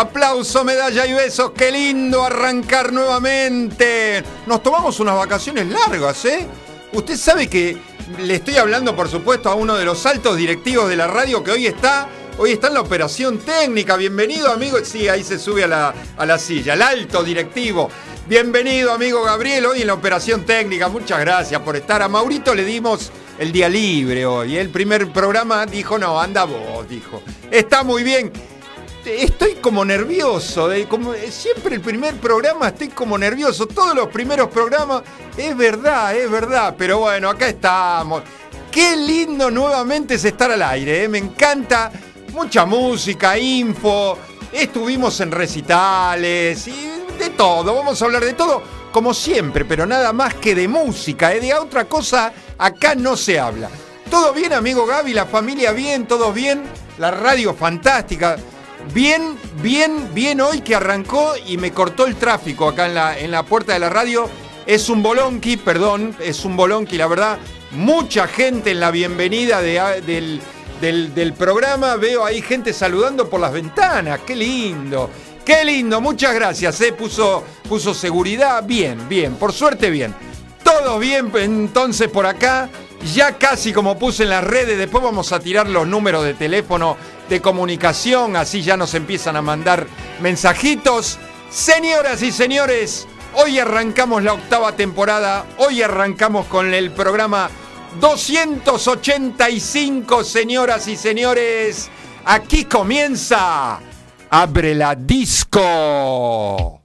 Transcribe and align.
Aplauso, 0.00 0.64
medalla 0.64 1.06
y 1.06 1.12
besos. 1.12 1.50
Qué 1.50 1.70
lindo 1.70 2.24
arrancar 2.24 2.90
nuevamente. 2.90 4.24
Nos 4.46 4.62
tomamos 4.62 4.98
unas 4.98 5.14
vacaciones 5.14 5.66
largas, 5.66 6.24
¿eh? 6.24 6.46
Usted 6.94 7.18
sabe 7.18 7.48
que 7.48 7.76
le 8.18 8.36
estoy 8.36 8.56
hablando, 8.56 8.96
por 8.96 9.10
supuesto, 9.10 9.50
a 9.50 9.54
uno 9.56 9.76
de 9.76 9.84
los 9.84 10.06
altos 10.06 10.38
directivos 10.38 10.88
de 10.88 10.96
la 10.96 11.06
radio 11.06 11.44
que 11.44 11.50
hoy 11.50 11.66
está. 11.66 12.08
Hoy 12.38 12.52
está 12.52 12.68
en 12.68 12.74
la 12.74 12.80
operación 12.80 13.40
técnica. 13.40 13.96
Bienvenido, 13.96 14.50
amigo. 14.50 14.78
Sí, 14.82 15.06
ahí 15.06 15.22
se 15.22 15.38
sube 15.38 15.64
a 15.64 15.68
la, 15.68 15.94
a 16.16 16.24
la 16.24 16.38
silla. 16.38 16.72
El 16.72 16.80
alto 16.80 17.22
directivo. 17.22 17.90
Bienvenido, 18.26 18.92
amigo 18.92 19.22
Gabriel, 19.22 19.66
hoy 19.66 19.82
en 19.82 19.88
la 19.88 19.94
operación 19.94 20.46
técnica. 20.46 20.88
Muchas 20.88 21.20
gracias 21.20 21.60
por 21.60 21.76
estar. 21.76 22.00
A 22.00 22.08
Maurito 22.08 22.54
le 22.54 22.64
dimos 22.64 23.12
el 23.38 23.52
día 23.52 23.68
libre 23.68 24.24
hoy. 24.24 24.56
El 24.56 24.70
primer 24.70 25.12
programa 25.12 25.66
dijo, 25.66 25.98
no, 25.98 26.18
anda 26.18 26.44
vos, 26.44 26.88
dijo. 26.88 27.22
Está 27.50 27.82
muy 27.82 28.02
bien. 28.02 28.32
Estoy 29.04 29.54
como 29.54 29.82
nervioso, 29.84 30.68
como, 30.88 31.14
siempre 31.30 31.76
el 31.76 31.80
primer 31.80 32.16
programa 32.16 32.68
estoy 32.68 32.88
como 32.88 33.16
nervioso, 33.16 33.66
todos 33.66 33.94
los 33.94 34.08
primeros 34.08 34.48
programas, 34.48 35.02
es 35.38 35.56
verdad, 35.56 36.14
es 36.14 36.30
verdad, 36.30 36.74
pero 36.76 36.98
bueno, 36.98 37.30
acá 37.30 37.48
estamos. 37.48 38.22
Qué 38.70 38.96
lindo 38.96 39.50
nuevamente 39.50 40.14
es 40.14 40.24
estar 40.24 40.50
al 40.50 40.62
aire, 40.62 41.04
¿eh? 41.04 41.08
me 41.08 41.16
encanta, 41.16 41.90
mucha 42.34 42.66
música, 42.66 43.38
info, 43.38 44.18
estuvimos 44.52 45.18
en 45.20 45.32
recitales 45.32 46.68
y 46.68 46.90
de 47.18 47.30
todo, 47.30 47.74
vamos 47.74 48.00
a 48.00 48.04
hablar 48.04 48.24
de 48.24 48.34
todo, 48.34 48.62
como 48.92 49.14
siempre, 49.14 49.64
pero 49.64 49.86
nada 49.86 50.12
más 50.12 50.34
que 50.34 50.54
de 50.54 50.68
música, 50.68 51.32
¿eh? 51.32 51.40
de 51.40 51.54
otra 51.54 51.86
cosa 51.86 52.32
acá 52.58 52.94
no 52.94 53.16
se 53.16 53.40
habla. 53.40 53.70
¿Todo 54.10 54.34
bien, 54.34 54.52
amigo 54.52 54.86
Gaby? 54.86 55.14
¿La 55.14 55.24
familia 55.24 55.72
bien? 55.72 56.06
¿Todos 56.06 56.34
bien? 56.34 56.64
La 56.98 57.10
radio 57.12 57.54
fantástica. 57.54 58.36
Bien, 58.92 59.38
bien, 59.62 60.12
bien 60.14 60.40
hoy 60.40 60.62
que 60.62 60.74
arrancó 60.74 61.34
y 61.46 61.56
me 61.58 61.70
cortó 61.72 62.06
el 62.06 62.16
tráfico 62.16 62.68
acá 62.68 62.86
en 62.86 62.94
la, 62.94 63.18
en 63.18 63.30
la 63.30 63.44
puerta 63.44 63.72
de 63.72 63.78
la 63.78 63.88
radio. 63.88 64.28
Es 64.66 64.88
un 64.88 65.00
bolonqui, 65.00 65.56
perdón, 65.58 66.16
es 66.18 66.44
un 66.44 66.56
bolonqui, 66.56 66.96
la 66.96 67.06
verdad. 67.06 67.38
Mucha 67.70 68.26
gente 68.26 68.72
en 68.72 68.80
la 68.80 68.90
bienvenida 68.90 69.62
del, 69.62 70.40
del, 70.80 71.32
programa. 71.34 71.94
Veo 71.96 72.24
ahí 72.24 72.42
gente 72.42 72.72
saludando 72.72 73.30
por 73.30 73.40
las 73.40 73.52
ventanas. 73.52 74.20
Qué 74.26 74.34
lindo. 74.34 75.08
Qué 75.44 75.64
lindo, 75.64 76.00
muchas 76.00 76.34
gracias. 76.34 76.80
Eh. 76.80 76.92
Puso, 76.92 77.44
puso 77.68 77.94
seguridad. 77.94 78.64
Bien, 78.64 79.08
bien, 79.08 79.34
por 79.34 79.52
suerte 79.52 79.90
bien. 79.90 80.12
Todo 80.64 80.98
bien 80.98 81.30
entonces 81.36 82.08
por 82.08 82.26
acá. 82.26 82.68
Ya 83.14 83.38
casi 83.38 83.72
como 83.72 83.98
puse 83.98 84.24
en 84.24 84.30
las 84.30 84.44
redes, 84.44 84.78
después 84.78 85.02
vamos 85.02 85.32
a 85.32 85.40
tirar 85.40 85.68
los 85.68 85.86
números 85.86 86.24
de 86.24 86.34
teléfono 86.34 86.96
de 87.28 87.40
comunicación, 87.40 88.36
así 88.36 88.62
ya 88.62 88.76
nos 88.76 88.94
empiezan 88.94 89.34
a 89.36 89.42
mandar 89.42 89.86
mensajitos. 90.20 91.18
Señoras 91.50 92.22
y 92.22 92.30
señores, 92.30 93.08
hoy 93.34 93.58
arrancamos 93.58 94.22
la 94.22 94.34
octava 94.34 94.76
temporada, 94.76 95.46
hoy 95.58 95.82
arrancamos 95.82 96.46
con 96.46 96.72
el 96.74 96.90
programa 96.90 97.50
285, 98.00 100.24
señoras 100.24 100.86
y 100.86 100.96
señores. 100.96 101.90
Aquí 102.24 102.64
comienza 102.64 103.80
Abre 104.32 104.76
la 104.76 104.94
disco. 104.94 106.79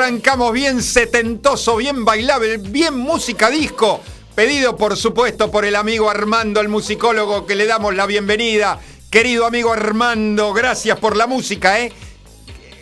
Arrancamos 0.00 0.54
bien 0.54 0.82
setentoso, 0.82 1.76
bien 1.76 2.06
bailable, 2.06 2.56
bien 2.56 2.96
música 2.96 3.50
disco. 3.50 4.00
Pedido 4.34 4.74
por 4.74 4.96
supuesto 4.96 5.50
por 5.50 5.66
el 5.66 5.76
amigo 5.76 6.08
Armando, 6.08 6.62
el 6.62 6.70
musicólogo, 6.70 7.44
que 7.44 7.54
le 7.54 7.66
damos 7.66 7.94
la 7.94 8.06
bienvenida. 8.06 8.80
Querido 9.10 9.44
amigo 9.44 9.74
Armando, 9.74 10.54
gracias 10.54 10.98
por 10.98 11.18
la 11.18 11.26
música, 11.26 11.80
¿eh? 11.80 11.92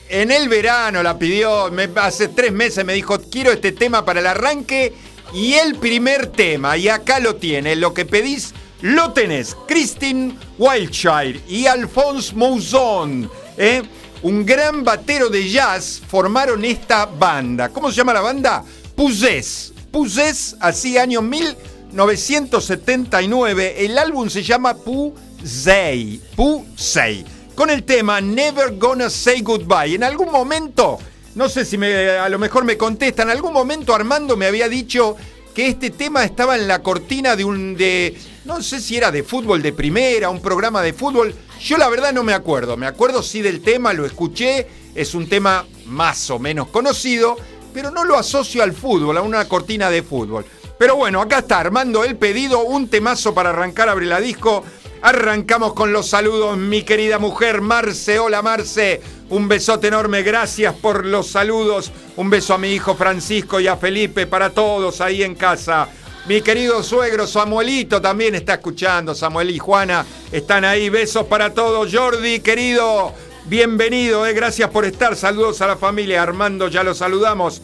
En 0.08 0.30
el 0.30 0.48
verano 0.48 1.02
la 1.02 1.18
pidió, 1.18 1.72
hace 1.96 2.28
tres 2.28 2.52
meses 2.52 2.84
me 2.84 2.92
dijo, 2.92 3.18
quiero 3.32 3.50
este 3.50 3.72
tema 3.72 4.04
para 4.04 4.20
el 4.20 4.26
arranque 4.28 4.94
y 5.34 5.54
el 5.54 5.74
primer 5.74 6.28
tema. 6.28 6.76
Y 6.76 6.88
acá 6.88 7.18
lo 7.18 7.34
tiene, 7.34 7.74
lo 7.74 7.94
que 7.94 8.04
pedís, 8.04 8.54
lo 8.80 9.12
tenés. 9.12 9.56
Christine 9.66 10.38
Wildchild 10.56 11.50
y 11.50 11.66
Alphonse 11.66 12.32
Mouzon, 12.36 13.28
¿eh? 13.56 13.82
Un 14.22 14.44
gran 14.44 14.82
batero 14.84 15.28
de 15.28 15.48
jazz, 15.48 16.02
formaron 16.06 16.64
esta 16.64 17.06
banda. 17.06 17.68
¿Cómo 17.68 17.90
se 17.90 17.96
llama 17.96 18.14
la 18.14 18.20
banda? 18.20 18.64
Puzés. 18.94 19.72
Puzés, 19.90 20.54
así 20.60 20.98
año 20.98 21.22
1979. 21.22 23.84
El 23.84 23.98
álbum 23.98 24.28
se 24.28 24.42
llama 24.42 24.74
Puzei. 24.74 26.20
Puzei. 26.34 27.24
Con 27.54 27.70
el 27.70 27.84
tema 27.84 28.20
Never 28.20 28.76
Gonna 28.76 29.08
Say 29.10 29.42
Goodbye. 29.42 29.94
En 29.94 30.02
algún 30.04 30.30
momento, 30.30 30.98
no 31.34 31.48
sé 31.48 31.64
si 31.64 31.78
me, 31.78 32.10
a 32.10 32.28
lo 32.28 32.38
mejor 32.38 32.64
me 32.64 32.76
contestan, 32.76 33.30
en 33.30 33.36
algún 33.36 33.52
momento 33.52 33.94
Armando 33.94 34.36
me 34.36 34.46
había 34.46 34.68
dicho 34.68 35.16
que 35.58 35.66
este 35.66 35.90
tema 35.90 36.22
estaba 36.22 36.54
en 36.54 36.68
la 36.68 36.84
cortina 36.84 37.34
de 37.34 37.42
un. 37.42 37.76
de. 37.76 38.16
no 38.44 38.62
sé 38.62 38.78
si 38.78 38.96
era 38.96 39.10
de 39.10 39.24
fútbol 39.24 39.60
de 39.60 39.72
primera, 39.72 40.30
un 40.30 40.40
programa 40.40 40.82
de 40.82 40.92
fútbol. 40.92 41.34
Yo 41.60 41.76
la 41.76 41.88
verdad 41.88 42.12
no 42.12 42.22
me 42.22 42.32
acuerdo. 42.32 42.76
Me 42.76 42.86
acuerdo 42.86 43.24
sí 43.24 43.42
del 43.42 43.60
tema, 43.60 43.92
lo 43.92 44.06
escuché. 44.06 44.68
Es 44.94 45.16
un 45.16 45.28
tema 45.28 45.66
más 45.86 46.30
o 46.30 46.38
menos 46.38 46.68
conocido, 46.68 47.36
pero 47.74 47.90
no 47.90 48.04
lo 48.04 48.16
asocio 48.16 48.62
al 48.62 48.72
fútbol, 48.72 49.18
a 49.18 49.22
una 49.22 49.48
cortina 49.48 49.90
de 49.90 50.04
fútbol. 50.04 50.44
Pero 50.78 50.94
bueno, 50.94 51.20
acá 51.20 51.38
está 51.38 51.58
Armando 51.58 52.04
el 52.04 52.16
pedido, 52.16 52.60
un 52.60 52.86
temazo 52.86 53.34
para 53.34 53.50
arrancar 53.50 53.88
Abre 53.88 54.06
la 54.06 54.20
Disco. 54.20 54.62
Arrancamos 55.02 55.72
con 55.72 55.92
los 55.92 56.08
saludos, 56.08 56.56
mi 56.56 56.84
querida 56.84 57.18
mujer 57.18 57.62
Marce. 57.62 58.20
Hola 58.20 58.42
Marce, 58.42 59.00
un 59.30 59.46
besote 59.46 59.88
enorme, 59.88 60.22
gracias 60.22 60.74
por 60.74 61.04
los 61.04 61.28
saludos. 61.28 61.92
Un 62.16 62.30
beso 62.30 62.54
a 62.54 62.58
mi 62.58 62.72
hijo 62.72 62.94
Francisco 62.94 63.60
y 63.60 63.66
a 63.66 63.76
Felipe, 63.76 64.26
para 64.26 64.50
todos 64.50 65.00
ahí 65.00 65.22
en 65.22 65.34
casa. 65.34 65.88
Mi 66.26 66.40
querido 66.40 66.82
suegro 66.82 67.26
Samuelito 67.26 68.00
también 68.00 68.34
está 68.34 68.54
escuchando. 68.54 69.14
Samuel 69.14 69.50
y 69.50 69.58
Juana 69.58 70.04
están 70.32 70.64
ahí. 70.64 70.88
Besos 70.88 71.26
para 71.26 71.52
todos. 71.54 71.94
Jordi, 71.94 72.40
querido, 72.40 73.14
bienvenido. 73.46 74.26
Eh. 74.26 74.32
Gracias 74.32 74.70
por 74.70 74.84
estar. 74.84 75.16
Saludos 75.16 75.60
a 75.62 75.66
la 75.66 75.76
familia. 75.76 76.22
Armando, 76.22 76.68
ya 76.68 76.82
lo 76.82 76.94
saludamos. 76.94 77.62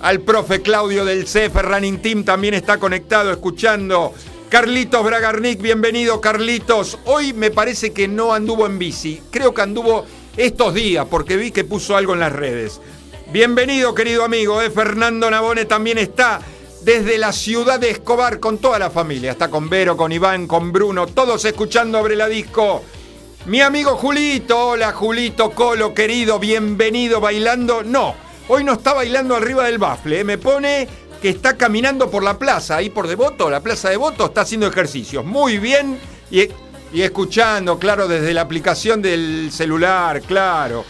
Al 0.00 0.20
profe 0.20 0.62
Claudio 0.62 1.04
del 1.04 1.24
CF 1.24 1.54
Running 1.62 2.02
Team 2.02 2.24
también 2.24 2.54
está 2.54 2.78
conectado, 2.78 3.32
escuchando. 3.32 4.12
Carlitos 4.48 5.04
Bragarnik, 5.04 5.60
bienvenido 5.60 6.20
Carlitos. 6.20 6.98
Hoy 7.06 7.32
me 7.32 7.50
parece 7.50 7.92
que 7.92 8.06
no 8.06 8.32
anduvo 8.32 8.66
en 8.66 8.78
bici. 8.78 9.20
Creo 9.32 9.52
que 9.54 9.62
anduvo 9.62 10.06
estos 10.36 10.74
días 10.74 11.06
porque 11.10 11.36
vi 11.36 11.50
que 11.50 11.64
puso 11.64 11.96
algo 11.96 12.14
en 12.14 12.20
las 12.20 12.32
redes. 12.32 12.80
Bienvenido, 13.32 13.94
querido 13.94 14.24
amigo. 14.24 14.60
Eh. 14.62 14.70
Fernando 14.70 15.30
Nabone 15.30 15.64
también 15.64 15.98
está 15.98 16.40
desde 16.82 17.18
la 17.18 17.32
ciudad 17.32 17.80
de 17.80 17.90
Escobar 17.90 18.40
con 18.40 18.58
toda 18.58 18.78
la 18.78 18.90
familia. 18.90 19.32
Está 19.32 19.48
con 19.48 19.68
Vero, 19.68 19.96
con 19.96 20.12
Iván, 20.12 20.46
con 20.46 20.72
Bruno, 20.72 21.06
todos 21.06 21.44
escuchando 21.44 21.98
Abre 21.98 22.16
la 22.16 22.28
Disco. 22.28 22.82
Mi 23.46 23.60
amigo 23.60 23.96
Julito, 23.96 24.68
hola 24.68 24.92
Julito 24.92 25.50
Colo, 25.50 25.92
querido, 25.92 26.38
bienvenido 26.38 27.20
bailando. 27.20 27.82
No, 27.82 28.14
hoy 28.48 28.64
no 28.64 28.72
está 28.72 28.94
bailando 28.94 29.36
arriba 29.36 29.64
del 29.64 29.78
bafle, 29.78 30.20
¿eh? 30.20 30.24
me 30.24 30.38
pone 30.38 30.88
que 31.20 31.28
está 31.28 31.56
caminando 31.56 32.10
por 32.10 32.22
la 32.22 32.38
plaza, 32.38 32.76
ahí 32.76 32.90
por 32.90 33.06
Devoto, 33.06 33.50
la 33.50 33.60
plaza 33.60 33.88
de 33.88 33.94
Devoto, 33.94 34.26
está 34.26 34.42
haciendo 34.42 34.66
ejercicios. 34.66 35.24
Muy 35.24 35.58
bien 35.58 35.98
y, 36.30 36.48
y 36.94 37.02
escuchando, 37.02 37.78
claro, 37.78 38.08
desde 38.08 38.32
la 38.32 38.42
aplicación 38.42 39.02
del 39.02 39.50
celular, 39.52 40.22
claro. 40.22 40.84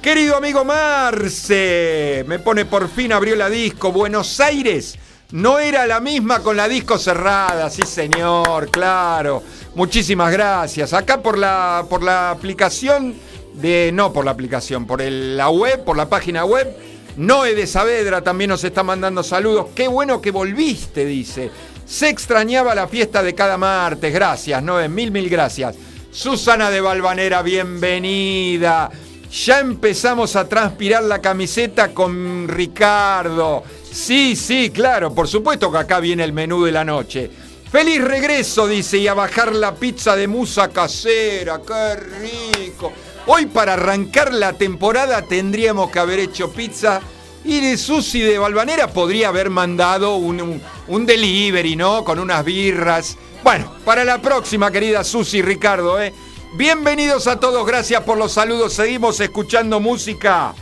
Querido 0.00 0.36
amigo 0.36 0.64
Marce, 0.64 2.24
me 2.28 2.38
pone 2.38 2.64
por 2.64 2.88
fin 2.88 3.12
abrió 3.12 3.34
la 3.34 3.50
disco, 3.50 3.90
Buenos 3.90 4.38
Aires 4.38 4.96
no 5.32 5.58
era 5.58 5.86
la 5.86 6.00
misma 6.00 6.40
con 6.40 6.56
la 6.56 6.68
disco 6.68 6.96
cerrada, 6.96 7.68
sí 7.68 7.82
señor, 7.82 8.70
claro. 8.70 9.42
Muchísimas 9.74 10.32
gracias. 10.32 10.94
Acá 10.94 11.20
por 11.20 11.36
la, 11.36 11.84
por 11.90 12.02
la 12.02 12.30
aplicación 12.30 13.14
de, 13.54 13.90
no 13.92 14.12
por 14.12 14.24
la 14.24 14.30
aplicación, 14.30 14.86
por 14.86 15.02
la 15.02 15.50
web, 15.50 15.84
por 15.84 15.96
la 15.96 16.08
página 16.08 16.44
web. 16.44 16.74
Noé 17.16 17.54
de 17.54 17.66
Saavedra 17.66 18.22
también 18.22 18.48
nos 18.48 18.64
está 18.64 18.82
mandando 18.82 19.22
saludos. 19.22 19.66
Qué 19.74 19.88
bueno 19.88 20.22
que 20.22 20.30
volviste, 20.30 21.04
dice. 21.04 21.50
Se 21.88 22.10
extrañaba 22.10 22.74
la 22.74 22.86
fiesta 22.86 23.22
de 23.22 23.34
cada 23.34 23.56
martes. 23.56 24.12
Gracias, 24.12 24.62
Noé, 24.62 24.90
mil, 24.90 25.10
mil 25.10 25.30
gracias. 25.30 25.74
Susana 26.10 26.70
de 26.70 26.82
Balvanera, 26.82 27.40
bienvenida. 27.40 28.90
Ya 29.32 29.60
empezamos 29.60 30.36
a 30.36 30.46
transpirar 30.46 31.02
la 31.04 31.22
camiseta 31.22 31.94
con 31.94 32.46
Ricardo. 32.46 33.64
Sí, 33.90 34.36
sí, 34.36 34.68
claro, 34.68 35.14
por 35.14 35.28
supuesto 35.28 35.72
que 35.72 35.78
acá 35.78 35.98
viene 35.98 36.24
el 36.24 36.34
menú 36.34 36.62
de 36.62 36.72
la 36.72 36.84
noche. 36.84 37.30
Feliz 37.72 38.04
regreso, 38.04 38.68
dice, 38.68 38.98
y 38.98 39.08
a 39.08 39.14
bajar 39.14 39.54
la 39.54 39.74
pizza 39.74 40.14
de 40.14 40.28
musa 40.28 40.68
casera, 40.68 41.62
qué 41.66 41.96
rico. 41.96 42.92
Hoy 43.26 43.46
para 43.46 43.72
arrancar 43.72 44.34
la 44.34 44.52
temporada 44.52 45.22
tendríamos 45.22 45.90
que 45.90 45.98
haber 45.98 46.18
hecho 46.18 46.52
pizza 46.52 47.00
y 47.48 47.60
de 47.60 47.78
Susi 47.78 48.20
de 48.20 48.38
Balvanera 48.38 48.88
podría 48.88 49.28
haber 49.28 49.48
mandado 49.48 50.16
un, 50.16 50.60
un, 50.86 51.06
delivery, 51.06 51.76
¿no? 51.76 52.04
Con 52.04 52.18
unas 52.18 52.44
birras. 52.44 53.16
Bueno, 53.42 53.72
para 53.86 54.04
la 54.04 54.20
próxima, 54.20 54.70
querida 54.70 55.02
Susi 55.02 55.40
Ricardo, 55.40 56.00
¿eh? 56.00 56.12
Bienvenidos 56.56 57.26
a 57.26 57.40
todos, 57.40 57.66
gracias 57.66 58.02
por 58.02 58.18
los 58.18 58.32
saludos. 58.32 58.74
Seguimos 58.74 59.18
escuchando 59.20 59.80
música. 59.80 60.54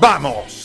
¡Vamos! 0.00 0.61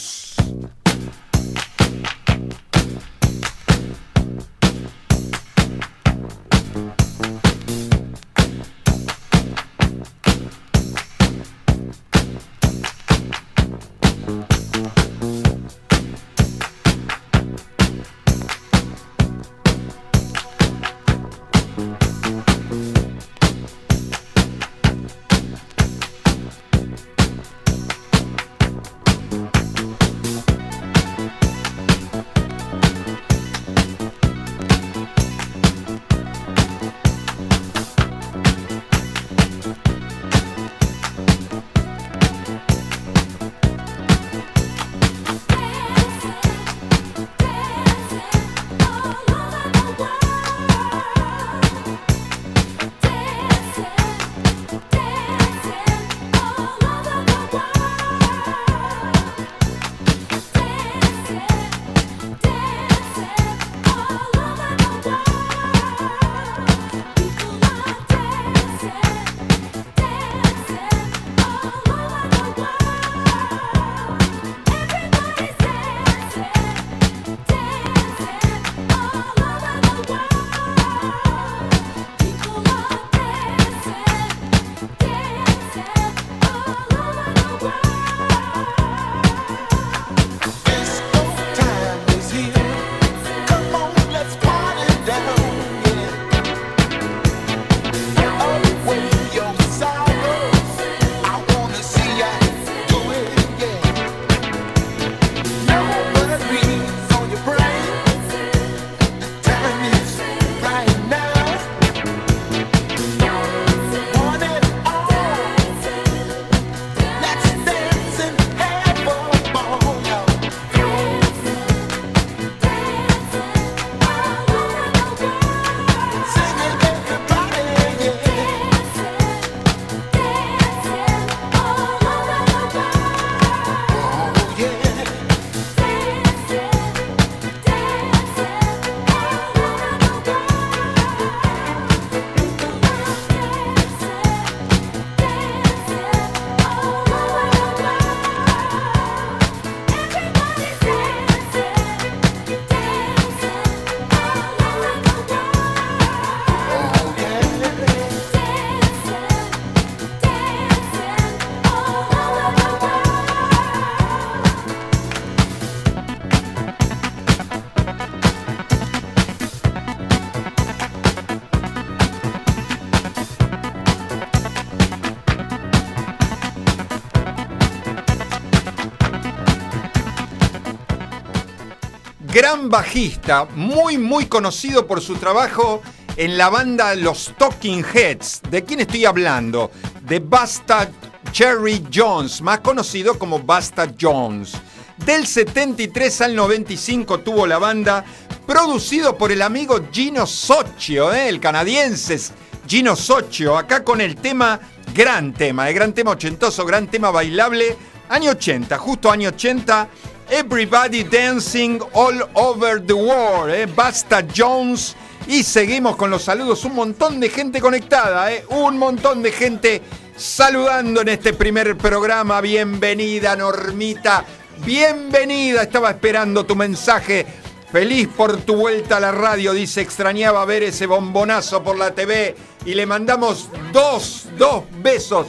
Gran 182.47 182.69
bajista, 182.69 183.45
muy 183.55 183.97
muy 183.97 184.27
conocido 184.27 184.87
por 184.87 185.01
su 185.01 185.15
trabajo 185.15 185.81
en 186.15 186.37
la 186.37 186.47
banda 186.47 186.95
Los 186.95 187.33
Talking 187.37 187.83
Heads. 187.83 188.41
¿De 188.49 188.63
quién 188.63 188.79
estoy 188.79 189.03
hablando? 189.03 189.69
De 190.03 190.19
Basta 190.19 190.89
Cherry 191.33 191.85
Jones, 191.93 192.41
más 192.41 192.61
conocido 192.61 193.19
como 193.19 193.39
Basta 193.39 193.91
Jones. 193.99 194.53
Del 194.95 195.27
73 195.27 196.21
al 196.21 196.35
95 196.37 197.19
tuvo 197.19 197.45
la 197.45 197.57
banda, 197.57 198.05
producido 198.45 199.17
por 199.17 199.33
el 199.33 199.41
amigo 199.41 199.81
Gino 199.91 200.25
Socio, 200.25 201.13
¿eh? 201.13 201.27
el 201.27 201.41
canadiense 201.41 202.17
Gino 202.65 202.95
Socio, 202.95 203.57
acá 203.57 203.83
con 203.83 203.99
el 203.99 204.15
tema, 204.15 204.57
gran 204.93 205.33
tema, 205.33 205.67
el 205.67 205.75
gran 205.75 205.91
tema 205.91 206.11
ochentoso, 206.11 206.65
gran 206.65 206.87
tema 206.87 207.11
bailable, 207.11 207.75
año 208.07 208.31
80, 208.31 208.77
justo 208.77 209.11
año 209.11 209.27
80, 209.31 209.89
Everybody 210.29 211.03
Dancing 211.05 211.79
All 211.93 212.21
Over 212.33 212.85
the 212.85 212.93
World, 212.93 213.53
¿eh? 213.53 213.65
Basta 213.65 214.25
Jones. 214.35 214.95
Y 215.25 215.43
seguimos 215.43 215.95
con 215.95 216.09
los 216.09 216.23
saludos, 216.23 216.65
un 216.65 216.75
montón 216.75 217.19
de 217.19 217.29
gente 217.29 217.61
conectada, 217.61 218.31
¿eh? 218.31 218.45
un 218.49 218.77
montón 218.77 219.21
de 219.21 219.31
gente 219.31 219.81
saludando 220.15 221.01
en 221.01 221.09
este 221.09 221.33
primer 221.33 221.77
programa. 221.77 222.41
Bienvenida, 222.41 223.35
Normita. 223.35 224.25
Bienvenida, 224.65 225.63
estaba 225.63 225.91
esperando 225.91 226.45
tu 226.45 226.55
mensaje. 226.55 227.25
Feliz 227.71 228.07
por 228.07 228.37
tu 228.37 228.55
vuelta 228.55 228.97
a 228.97 229.01
la 229.01 229.11
radio, 229.11 229.53
dice, 229.53 229.81
extrañaba 229.81 230.43
ver 230.45 230.63
ese 230.63 230.85
bombonazo 230.87 231.61
por 231.63 231.77
la 231.77 231.93
TV 231.93 232.35
y 232.65 232.73
le 232.73 232.85
mandamos 232.85 233.49
dos, 233.73 234.27
dos 234.37 234.63
besos 234.81 235.27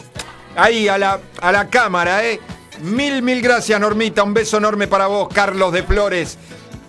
ahí 0.57 0.88
a 0.88 0.99
la, 0.99 1.21
a 1.40 1.52
la 1.52 1.69
cámara, 1.69 2.25
¿eh? 2.25 2.40
Mil, 2.82 3.23
mil 3.23 3.42
gracias, 3.42 3.80
Normita, 3.80 4.23
un 4.23 4.32
beso 4.32 4.56
enorme 4.58 4.87
para 4.87 5.08
vos, 5.08 5.28
Carlos 5.32 5.73
de 5.73 5.82
Flores. 5.82 6.38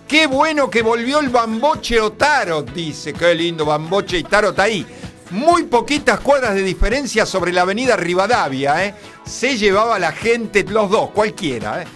Qué 0.06 0.26
bueno 0.26 0.70
que 0.70 0.82
volvió 0.82 1.18
el 1.18 1.28
bamboche 1.30 2.00
o 2.00 2.12
tarot, 2.12 2.72
dice, 2.72 3.12
qué 3.12 3.34
lindo 3.34 3.64
bamboche 3.64 4.18
y 4.18 4.22
tarot 4.22 4.58
ahí. 4.58 4.86
Muy 5.30 5.64
poquitas 5.64 6.20
cuadras 6.20 6.54
de 6.54 6.62
diferencia 6.62 7.26
sobre 7.26 7.52
la 7.52 7.62
avenida 7.62 7.96
Rivadavia, 7.96 8.84
¿eh? 8.84 8.94
Se 9.24 9.56
llevaba 9.56 9.98
la 9.98 10.12
gente, 10.12 10.64
los 10.64 10.90
dos, 10.90 11.10
cualquiera, 11.10 11.82
¿eh? 11.82 11.86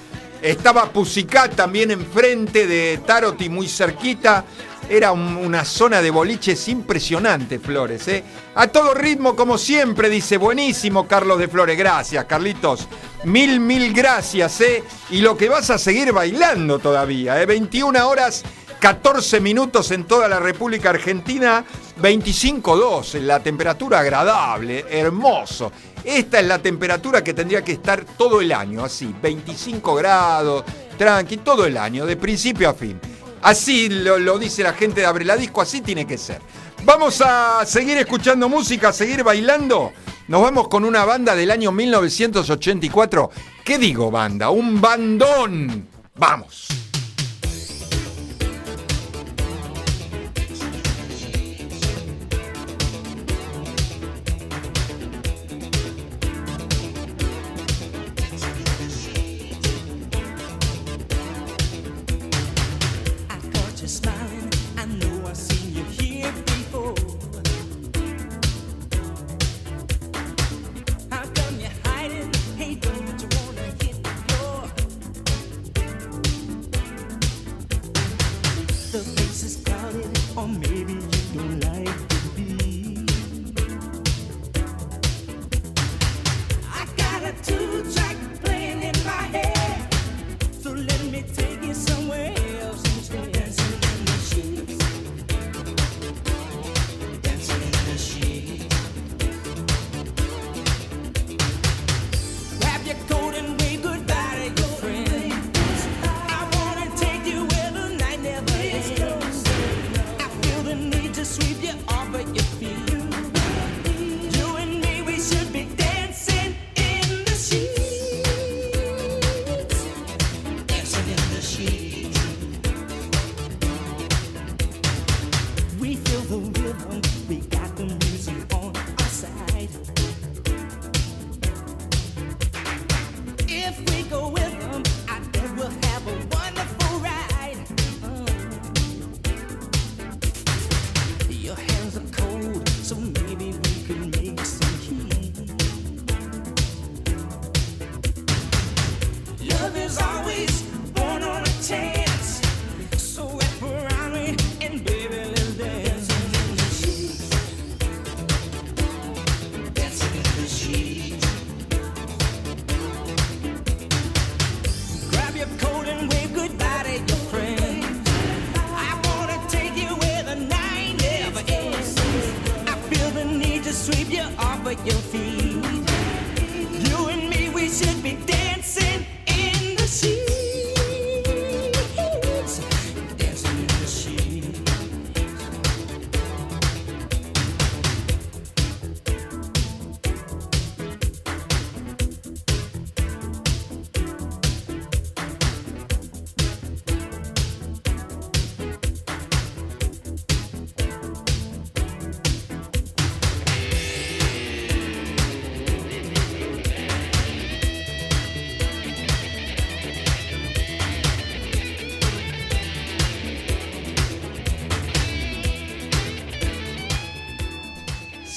Estaba 0.42 0.92
Pusicat 0.92 1.54
también 1.54 1.90
enfrente 1.90 2.66
de 2.66 3.00
Tarot 3.06 3.40
muy 3.48 3.66
cerquita. 3.66 4.44
Era 4.88 5.12
una 5.12 5.64
zona 5.64 6.02
de 6.02 6.10
boliches 6.10 6.68
impresionante, 6.68 7.58
Flores. 7.58 8.06
¿eh? 8.08 8.22
A 8.54 8.66
todo 8.66 8.92
ritmo, 8.92 9.34
como 9.34 9.56
siempre, 9.56 10.10
dice 10.10 10.36
buenísimo 10.36 11.08
Carlos 11.08 11.38
de 11.38 11.48
Flores. 11.48 11.78
Gracias, 11.78 12.24
Carlitos. 12.26 12.86
Mil, 13.24 13.60
mil 13.60 13.94
gracias. 13.94 14.60
¿eh? 14.60 14.84
Y 15.10 15.22
lo 15.22 15.36
que 15.36 15.48
vas 15.48 15.70
a 15.70 15.78
seguir 15.78 16.12
bailando 16.12 16.78
todavía. 16.78 17.40
¿eh? 17.40 17.46
21 17.46 18.06
horas, 18.06 18.44
14 18.78 19.40
minutos 19.40 19.90
en 19.90 20.04
toda 20.04 20.28
la 20.28 20.38
República 20.38 20.90
Argentina. 20.90 21.64
25.2, 22.00 23.20
la 23.20 23.40
temperatura 23.40 24.00
agradable, 24.00 24.84
hermoso. 24.90 25.72
Esta 26.04 26.40
es 26.40 26.46
la 26.46 26.58
temperatura 26.58 27.24
que 27.24 27.32
tendría 27.32 27.62
que 27.62 27.72
estar 27.72 28.04
todo 28.04 28.40
el 28.40 28.52
año, 28.52 28.84
así, 28.84 29.14
25 29.22 29.94
grados, 29.94 30.64
tranqui, 30.98 31.38
todo 31.38 31.64
el 31.64 31.78
año, 31.78 32.04
de 32.04 32.16
principio 32.16 32.68
a 32.68 32.74
fin. 32.74 33.00
Así 33.44 33.90
lo, 33.90 34.38
dice 34.38 34.62
la 34.62 34.72
gente 34.72 35.02
de 35.02 35.06
Abre 35.06 35.22
la 35.22 35.36
Disco, 35.36 35.60
así 35.60 35.82
tiene 35.82 36.06
que 36.06 36.16
ser. 36.16 36.40
Vamos 36.82 37.20
a 37.20 37.64
seguir 37.66 37.98
escuchando 37.98 38.48
música, 38.48 38.88
a 38.88 38.92
seguir 38.92 39.22
bailando. 39.22 39.92
Nos 40.28 40.40
vamos 40.40 40.68
con 40.68 40.82
una 40.82 41.04
banda 41.04 41.34
del 41.34 41.50
año 41.50 41.70
1984. 41.70 43.30
¿Qué 43.62 43.76
digo 43.76 44.10
banda? 44.10 44.48
Un 44.48 44.80
bandón. 44.80 45.86
Vamos. 46.16 46.83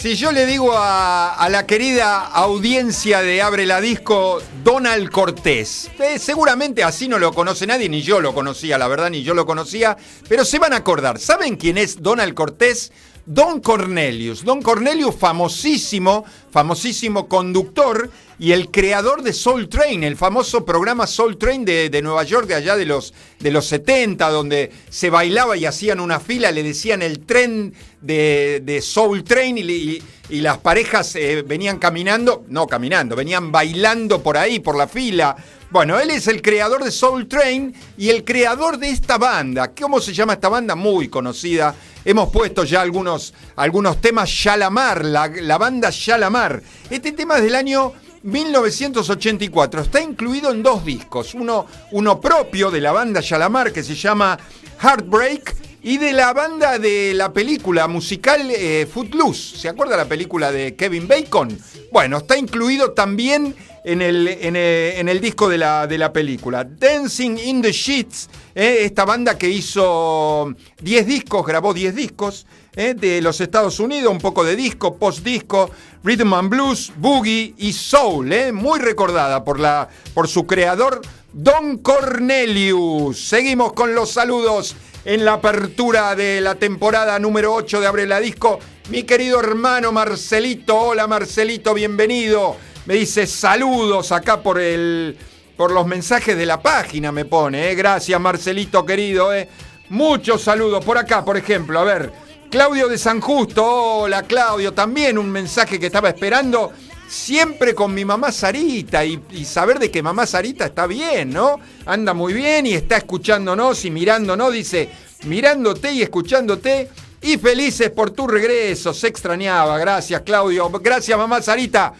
Si 0.08 0.15
yo 0.15 0.32
le 0.32 0.46
digo 0.46 0.72
a, 0.74 1.50
la 1.52 1.65
querida 1.65 2.28
audiencia 2.28 3.22
de 3.22 3.41
Abre 3.41 3.65
la 3.65 3.82
Disco, 3.82 4.41
Donald 4.63 5.10
Cortés, 5.10 5.91
eh, 6.00 6.17
seguramente 6.17 6.82
así 6.82 7.10
no 7.10 7.20
lo 7.20 7.34
conoce 7.34 7.67
nadie, 7.67 7.89
ni 7.89 8.02
yo 8.02 8.22
lo 8.22 8.34
conocía, 8.34 8.78
la 8.78 8.88
verdad, 8.88 9.10
ni 9.10 9.22
yo 9.22 9.34
lo 9.34 9.46
conocía, 9.46 9.98
pero 10.30 10.46
se 10.46 10.60
van 10.60 10.72
a 10.72 10.78
acordar. 10.78 11.20
¿Saben 11.20 11.58
quién 11.58 11.78
es 11.78 12.02
Donald 12.02 12.36
Cortés? 12.36 12.93
Don 13.26 13.60
Cornelius. 13.60 14.46
Don 14.46 14.62
Cornelius, 14.62 15.13
famosísimo, 15.13 16.24
famosísimo 16.52 17.28
conductor 17.28 18.10
y 18.39 18.52
el 18.52 18.69
creador 18.69 19.23
de 19.23 19.34
Soul 19.34 19.67
Train, 19.67 20.04
el 20.04 20.15
famoso 20.15 20.63
programa 20.63 21.08
Soul 21.08 21.38
Train 21.38 21.65
de, 21.65 22.00
Nueva 22.04 22.23
York, 22.23 22.47
de 22.47 22.56
allá 22.56 22.76
de 22.76 22.86
los, 22.86 23.13
de 23.39 23.52
los 23.52 23.65
70, 23.65 24.30
donde 24.30 24.71
se 24.89 25.10
bailaba 25.10 25.58
y 25.58 25.65
hacían 25.65 26.00
una 26.00 26.19
fila, 26.19 26.52
le 26.52 26.62
decían 26.62 27.02
el 27.02 27.26
tren 27.26 27.73
de, 28.02 28.80
Soul 28.84 29.23
Train 29.23 29.58
y, 29.58 30.02
las 30.30 30.58
parejas 30.58 31.15
eh, 31.15 31.41
venían 31.41 31.80
caminando, 31.80 32.43
no 32.50 32.67
caminando, 32.67 33.15
venían 33.15 33.52
bailando 33.52 34.21
por 34.21 34.38
ahí, 34.38 34.60
por 34.60 34.78
la 34.78 34.88
fila. 34.88 35.36
Bueno, 35.69 35.97
él 36.00 36.12
es 36.12 36.28
el 36.28 36.41
creador 36.41 36.84
de 36.84 36.91
Soul 36.91 37.28
Train 37.28 37.73
y 37.97 38.10
el 38.10 38.23
creador 38.23 38.78
de 38.78 38.89
esta 38.89 39.17
banda. 39.17 39.73
¿Cómo 39.73 40.00
se 40.02 40.13
llama 40.13 40.34
esta 40.34 40.50
banda? 40.50 40.76
Muy 40.76 41.08
conocida 41.08 41.76
Hemos 42.08 42.30
puesto 42.30 42.63
ya 42.63 42.80
algunos, 42.80 43.34
algunos 43.58 44.00
temas 44.00 44.30
Shalamar, 44.30 45.04
la, 45.04 45.28
la 45.28 45.58
banda 45.58 45.89
Shalamar. 45.91 46.63
Este 46.89 47.12
tema 47.12 47.36
es 47.36 47.43
del 47.43 47.54
año 47.54 47.91
1984. 48.28 49.82
Está 49.82 50.02
incluido 50.02 50.52
en 50.52 50.62
dos 50.62 50.84
discos. 50.84 51.34
Uno, 51.34 51.66
uno 51.92 52.20
propio 52.20 52.70
de 52.70 52.82
la 52.82 52.92
banda 52.92 53.22
Shalamar 53.22 53.72
que 53.72 53.84
se 53.84 53.96
llama 53.96 54.38
Heartbreak 54.82 55.56
y 55.82 55.98
de 55.98 56.12
la 56.12 56.34
banda 56.34 56.78
de 56.78 57.13
la 57.13 57.32
película 57.32 57.88
musical 57.88 58.52
eh, 58.52 58.86
Footloose. 58.92 59.58
¿Se 59.58 59.70
acuerda 59.70 59.96
la 59.96 60.10
película 60.10 60.52
de 60.52 60.76
Kevin 60.76 61.08
Bacon? 61.08 61.58
Bueno, 61.94 62.18
está 62.18 62.38
incluido 62.38 62.92
también 62.92 63.56
en 63.86 64.02
el, 64.02 64.28
en 64.28 65.08
el, 65.08 65.22
disco 65.22 65.48
de 65.48 65.58
la, 65.58 65.88
de 65.88 65.98
la, 65.98 66.12
película. 66.12 66.66
Dancing 66.66 67.38
in 67.38 67.62
the 67.62 67.72
Sheets, 67.72 68.30
eh, 68.54 68.80
esta 68.82 69.06
banda 69.06 69.38
que 69.38 69.48
hizo 69.48 70.54
10 70.82 71.08
discos, 71.08 71.46
grabó 71.46 71.74
10 71.74 71.96
discos 71.96 72.46
eh, 72.78 72.94
de 72.94 73.24
los 73.24 73.42
Estados 73.42 73.80
Unidos, 73.80 74.12
un 74.12 74.20
poco 74.20 74.44
de 74.44 74.56
disco, 74.56 74.98
post-disco, 74.98 75.72
rhythm 76.04 76.32
and 76.36 76.50
blues, 76.50 76.92
boogie 76.96 77.56
y 77.58 77.74
soul, 77.74 78.32
eh, 78.32 78.52
muy 78.52 78.80
recordada 78.80 79.44
por, 79.44 79.60
la, 79.60 79.90
por 80.13 80.28
su 80.28 80.46
creador, 80.46 81.02
Don 81.34 81.80
Cornelius. 81.80 83.20
Seguimos 83.20 83.74
con 83.74 83.96
los 83.96 84.12
saludos 84.12 84.76
en 85.06 85.26
la 85.26 85.34
apertura 85.34 86.16
de 86.16 86.40
la 86.40 86.54
temporada 86.54 87.18
número 87.18 87.56
8 87.56 87.82
de 87.82 87.88
Abre 87.88 88.06
la 88.06 88.20
Disco. 88.20 88.60
Mi 88.90 89.02
querido 89.02 89.40
hermano 89.40 89.92
Marcelito, 89.92 90.78
hola 90.80 91.08
Marcelito, 91.08 91.74
bienvenido. 91.74 92.58
Me 92.86 92.94
dice 92.94 93.26
saludos 93.26 94.12
acá 94.12 94.44
por 94.44 94.60
el 94.60 95.18
por 95.58 95.72
los 95.72 95.88
mensajes 95.88 96.38
de 96.38 96.46
la 96.46 96.62
página 96.62 97.12
me 97.12 97.26
pone, 97.26 97.72
¿eh? 97.72 97.74
gracias 97.74 98.22
Marcelito 98.22 98.86
querido, 98.86 99.34
¿eh? 99.34 99.50
muchos 99.90 100.44
saludos 100.44 100.86
por 100.86 101.00
acá, 101.00 101.26
por 101.26 101.36
ejemplo, 101.36 101.80
a 101.80 101.84
ver, 101.84 102.27
Claudio 102.50 102.88
de 102.88 102.98
San 102.98 103.20
Justo, 103.20 103.66
hola 103.66 104.24
Claudio, 104.24 104.74
también 104.74 105.18
un 105.18 105.30
mensaje 105.30 105.80
que 105.80 105.88
estaba 105.88 106.10
esperando, 106.10 106.72
siempre 107.08 107.76
con 107.76 107.94
mi 107.94 108.06
mamá 108.06 108.32
Sarita 108.32 109.04
y, 109.04 109.22
y, 109.32 109.44
saber 109.44 109.80
de 109.80 109.92
que 109.92 110.02
mamá 110.02 110.26
Sarita 110.26 110.66
está 110.66 110.88
bien, 110.88 111.32
¿no? 111.32 111.60
Anda 111.86 112.14
muy 112.14 112.34
bien 112.34 112.66
y 112.66 112.74
está 112.74 112.98
escuchándonos 112.98 113.84
y 113.84 113.92
mirándonos, 113.92 114.54
dice, 114.54 114.90
mirándote 115.26 115.92
y 115.92 116.02
escuchándote 116.02 116.90
y 117.22 117.38
felices 117.38 117.90
por 117.90 118.12
tu 118.12 118.28
regreso, 118.28 118.94
se 118.94 119.08
extrañaba, 119.08 119.78
gracias 119.78 120.22
Claudio, 120.22 120.70
gracias 120.70 121.18
mamá 121.18 121.42
Sarita. 121.42 121.94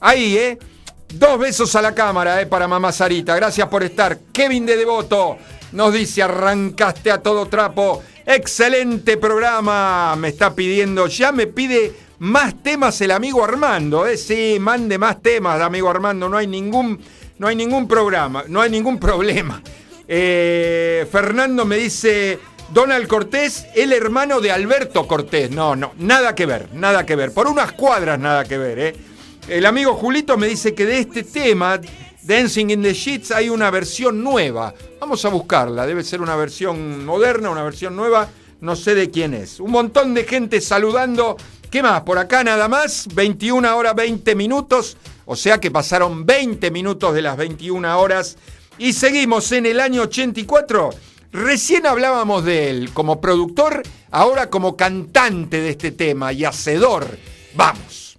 Ahí, 0.00 0.36
¿eh? 0.36 0.58
Dos 1.12 1.38
besos 1.38 1.74
a 1.76 1.82
la 1.82 1.94
cámara, 1.94 2.40
¿eh? 2.40 2.46
Para 2.46 2.66
mamá 2.66 2.92
Sarita. 2.92 3.34
Gracias 3.34 3.68
por 3.68 3.82
estar. 3.82 4.18
Kevin 4.32 4.64
de 4.64 4.76
Devoto 4.76 5.36
nos 5.72 5.92
dice, 5.92 6.22
arrancaste 6.22 7.10
a 7.10 7.18
todo 7.18 7.46
trapo. 7.46 8.02
Excelente 8.32 9.16
programa. 9.16 10.14
Me 10.14 10.28
está 10.28 10.54
pidiendo, 10.54 11.08
ya 11.08 11.32
me 11.32 11.48
pide 11.48 11.92
más 12.20 12.62
temas 12.62 13.00
el 13.00 13.10
amigo 13.10 13.42
Armando, 13.42 14.06
¿eh? 14.06 14.16
Sí, 14.16 14.58
mande 14.60 14.98
más 14.98 15.20
temas, 15.20 15.60
amigo 15.60 15.90
Armando. 15.90 16.28
No 16.28 16.36
hay 16.36 16.46
ningún, 16.46 17.00
no 17.38 17.48
hay 17.48 17.56
ningún 17.56 17.88
programa, 17.88 18.44
no 18.46 18.60
hay 18.60 18.70
ningún 18.70 19.00
problema. 19.00 19.60
Eh, 20.06 21.08
Fernando 21.10 21.64
me 21.64 21.76
dice, 21.76 22.38
Donald 22.72 23.08
Cortés, 23.08 23.66
el 23.74 23.92
hermano 23.92 24.40
de 24.40 24.52
Alberto 24.52 25.08
Cortés. 25.08 25.50
No, 25.50 25.74
no, 25.74 25.94
nada 25.98 26.36
que 26.36 26.46
ver, 26.46 26.68
nada 26.72 27.04
que 27.04 27.16
ver. 27.16 27.32
Por 27.32 27.48
unas 27.48 27.72
cuadras 27.72 28.20
nada 28.20 28.44
que 28.44 28.58
ver, 28.58 28.78
¿eh? 28.78 28.94
El 29.48 29.66
amigo 29.66 29.94
Julito 29.94 30.36
me 30.36 30.46
dice 30.46 30.72
que 30.72 30.86
de 30.86 31.00
este 31.00 31.24
tema, 31.24 31.80
Dancing 32.30 32.70
in 32.70 32.80
the 32.80 32.94
Sheets, 32.94 33.32
hay 33.32 33.48
una 33.48 33.72
versión 33.72 34.22
nueva. 34.22 34.72
Vamos 35.00 35.24
a 35.24 35.30
buscarla, 35.30 35.84
debe 35.84 36.04
ser 36.04 36.20
una 36.20 36.36
versión 36.36 37.04
moderna, 37.04 37.50
una 37.50 37.64
versión 37.64 37.96
nueva, 37.96 38.28
no 38.60 38.76
sé 38.76 38.94
de 38.94 39.10
quién 39.10 39.34
es. 39.34 39.58
Un 39.58 39.72
montón 39.72 40.14
de 40.14 40.22
gente 40.22 40.60
saludando. 40.60 41.36
¿Qué 41.72 41.82
más? 41.82 42.02
Por 42.02 42.18
acá 42.18 42.44
nada 42.44 42.68
más, 42.68 43.08
21 43.12 43.76
horas 43.76 43.96
20 43.96 44.36
minutos, 44.36 44.96
o 45.24 45.34
sea 45.34 45.58
que 45.58 45.72
pasaron 45.72 46.24
20 46.24 46.70
minutos 46.70 47.12
de 47.14 47.22
las 47.22 47.36
21 47.36 47.98
horas 47.98 48.36
y 48.78 48.92
seguimos 48.92 49.50
en 49.50 49.66
el 49.66 49.80
año 49.80 50.02
84. 50.02 50.90
Recién 51.32 51.84
hablábamos 51.84 52.44
de 52.44 52.70
él 52.70 52.90
como 52.92 53.20
productor, 53.20 53.82
ahora 54.12 54.50
como 54.50 54.76
cantante 54.76 55.60
de 55.60 55.70
este 55.70 55.90
tema 55.90 56.32
y 56.32 56.44
hacedor. 56.44 57.08
Vamos. 57.56 58.09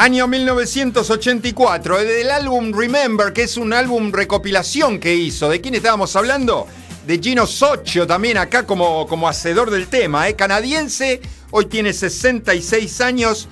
Año 0.00 0.26
1984, 0.26 1.98
del 1.98 2.30
álbum 2.30 2.72
Remember, 2.72 3.34
que 3.34 3.42
es 3.42 3.58
un 3.58 3.74
álbum 3.74 4.10
recopilación 4.10 4.98
que 4.98 5.14
hizo. 5.14 5.50
¿De 5.50 5.60
quién 5.60 5.74
estábamos 5.74 6.16
hablando? 6.16 6.66
De 7.06 7.18
Gino 7.18 7.46
Socio, 7.46 8.06
también 8.06 8.38
acá 8.38 8.64
como, 8.64 9.06
como 9.06 9.28
hacedor 9.28 9.70
del 9.70 9.88
tema, 9.88 10.26
¿eh? 10.26 10.34
canadiense, 10.34 11.20
hoy 11.50 11.66
tiene 11.66 11.92
66 11.92 12.98
años, 13.02 13.46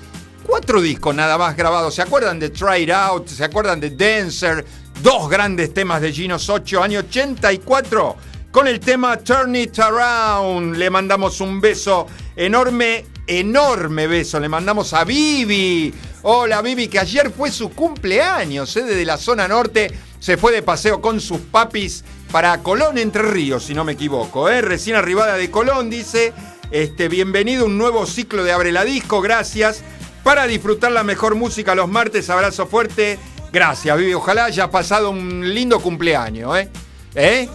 cuatro 0.47 0.81
discos 0.81 1.15
nada 1.15 1.37
más 1.37 1.55
grabados. 1.55 1.95
¿Se 1.95 2.01
acuerdan 2.01 2.41
de 2.41 2.49
Try 2.49 2.85
It 2.85 2.91
Out? 2.93 3.29
¿Se 3.29 3.45
acuerdan 3.45 3.79
de 3.79 3.91
Dancer? 3.91 4.65
Dos 5.03 5.29
grandes 5.29 5.75
temas 5.75 6.01
de 6.01 6.15
Gino 6.15 6.39
Socio, 6.39 6.83
año 6.83 7.01
84, 7.01 8.17
con 8.51 8.67
el 8.67 8.81
tema 8.81 9.19
Turn 9.19 9.55
It 9.55 9.79
Around. 9.79 10.77
Le 10.77 10.89
mandamos 10.89 11.43
un 11.43 11.61
beso 11.61 12.07
enorme, 12.35 13.05
enorme 13.27 14.07
beso. 14.07 14.41
Le 14.41 14.49
mandamos 14.49 14.95
a 14.95 15.05
Vivi. 15.05 15.93
Hola 16.23 16.63
Vivi, 16.63 16.89
que 16.89 16.99
ayer 16.99 17.31
fue 17.31 17.53
su 17.53 17.71
cumpleaños, 17.71 18.77
¿eh? 18.77 18.83
desde 18.83 19.05
la 19.05 19.17
zona 19.17 19.47
norte. 19.47 19.93
Se 20.19 20.37
fue 20.37 20.51
de 20.53 20.63
paseo 20.63 21.01
con 21.01 21.21
sus 21.21 21.39
papis 21.39 22.03
para 22.33 22.59
Colón, 22.59 22.99
Entre 22.99 23.23
Ríos, 23.23 23.65
si 23.65 23.75
no 23.75 23.85
me 23.85 23.93
equivoco. 23.93 24.49
¿eh? 24.49 24.61
Recién 24.61 24.97
arribada 24.97 25.37
de 25.37 25.49
Colón, 25.49 25.91
dice. 25.91 26.33
Este, 26.73 27.09
bienvenido 27.09 27.67
un 27.67 27.79
nuevo 27.79 28.05
ciclo 28.05 28.43
de 28.43 28.51
Abre 28.51 28.73
la 28.73 28.85
Disco, 28.85 29.21
gracias 29.21 29.83
para 30.25 30.47
disfrutar 30.47 30.91
la 30.91 31.05
mejor 31.05 31.37
música 31.37 31.77
los 31.77 31.89
martes. 31.89 32.29
Abrazo 32.31 32.67
fuerte. 32.67 33.17
Gracias, 33.53 33.97
Vivi. 33.97 34.13
Ojalá 34.13 34.47
haya 34.47 34.73
pasado 34.73 35.11
un 35.11 35.55
lindo 35.55 35.81
cumpleaños, 35.81 36.59
¿eh? 36.59 36.69
¿Eh? 37.15 37.49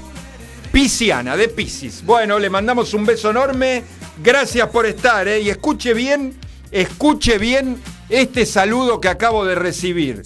De 0.71 1.49
Piscis. 1.49 2.03
Bueno, 2.05 2.39
le 2.39 2.49
mandamos 2.49 2.93
un 2.93 3.05
beso 3.05 3.29
enorme. 3.29 3.83
Gracias 4.23 4.69
por 4.69 4.85
estar, 4.85 5.27
¿eh? 5.27 5.41
Y 5.41 5.49
escuche 5.49 5.93
bien, 5.93 6.39
escuche 6.71 7.37
bien 7.37 7.77
este 8.09 8.45
saludo 8.45 8.99
que 8.99 9.09
acabo 9.09 9.45
de 9.45 9.55
recibir. 9.55 10.23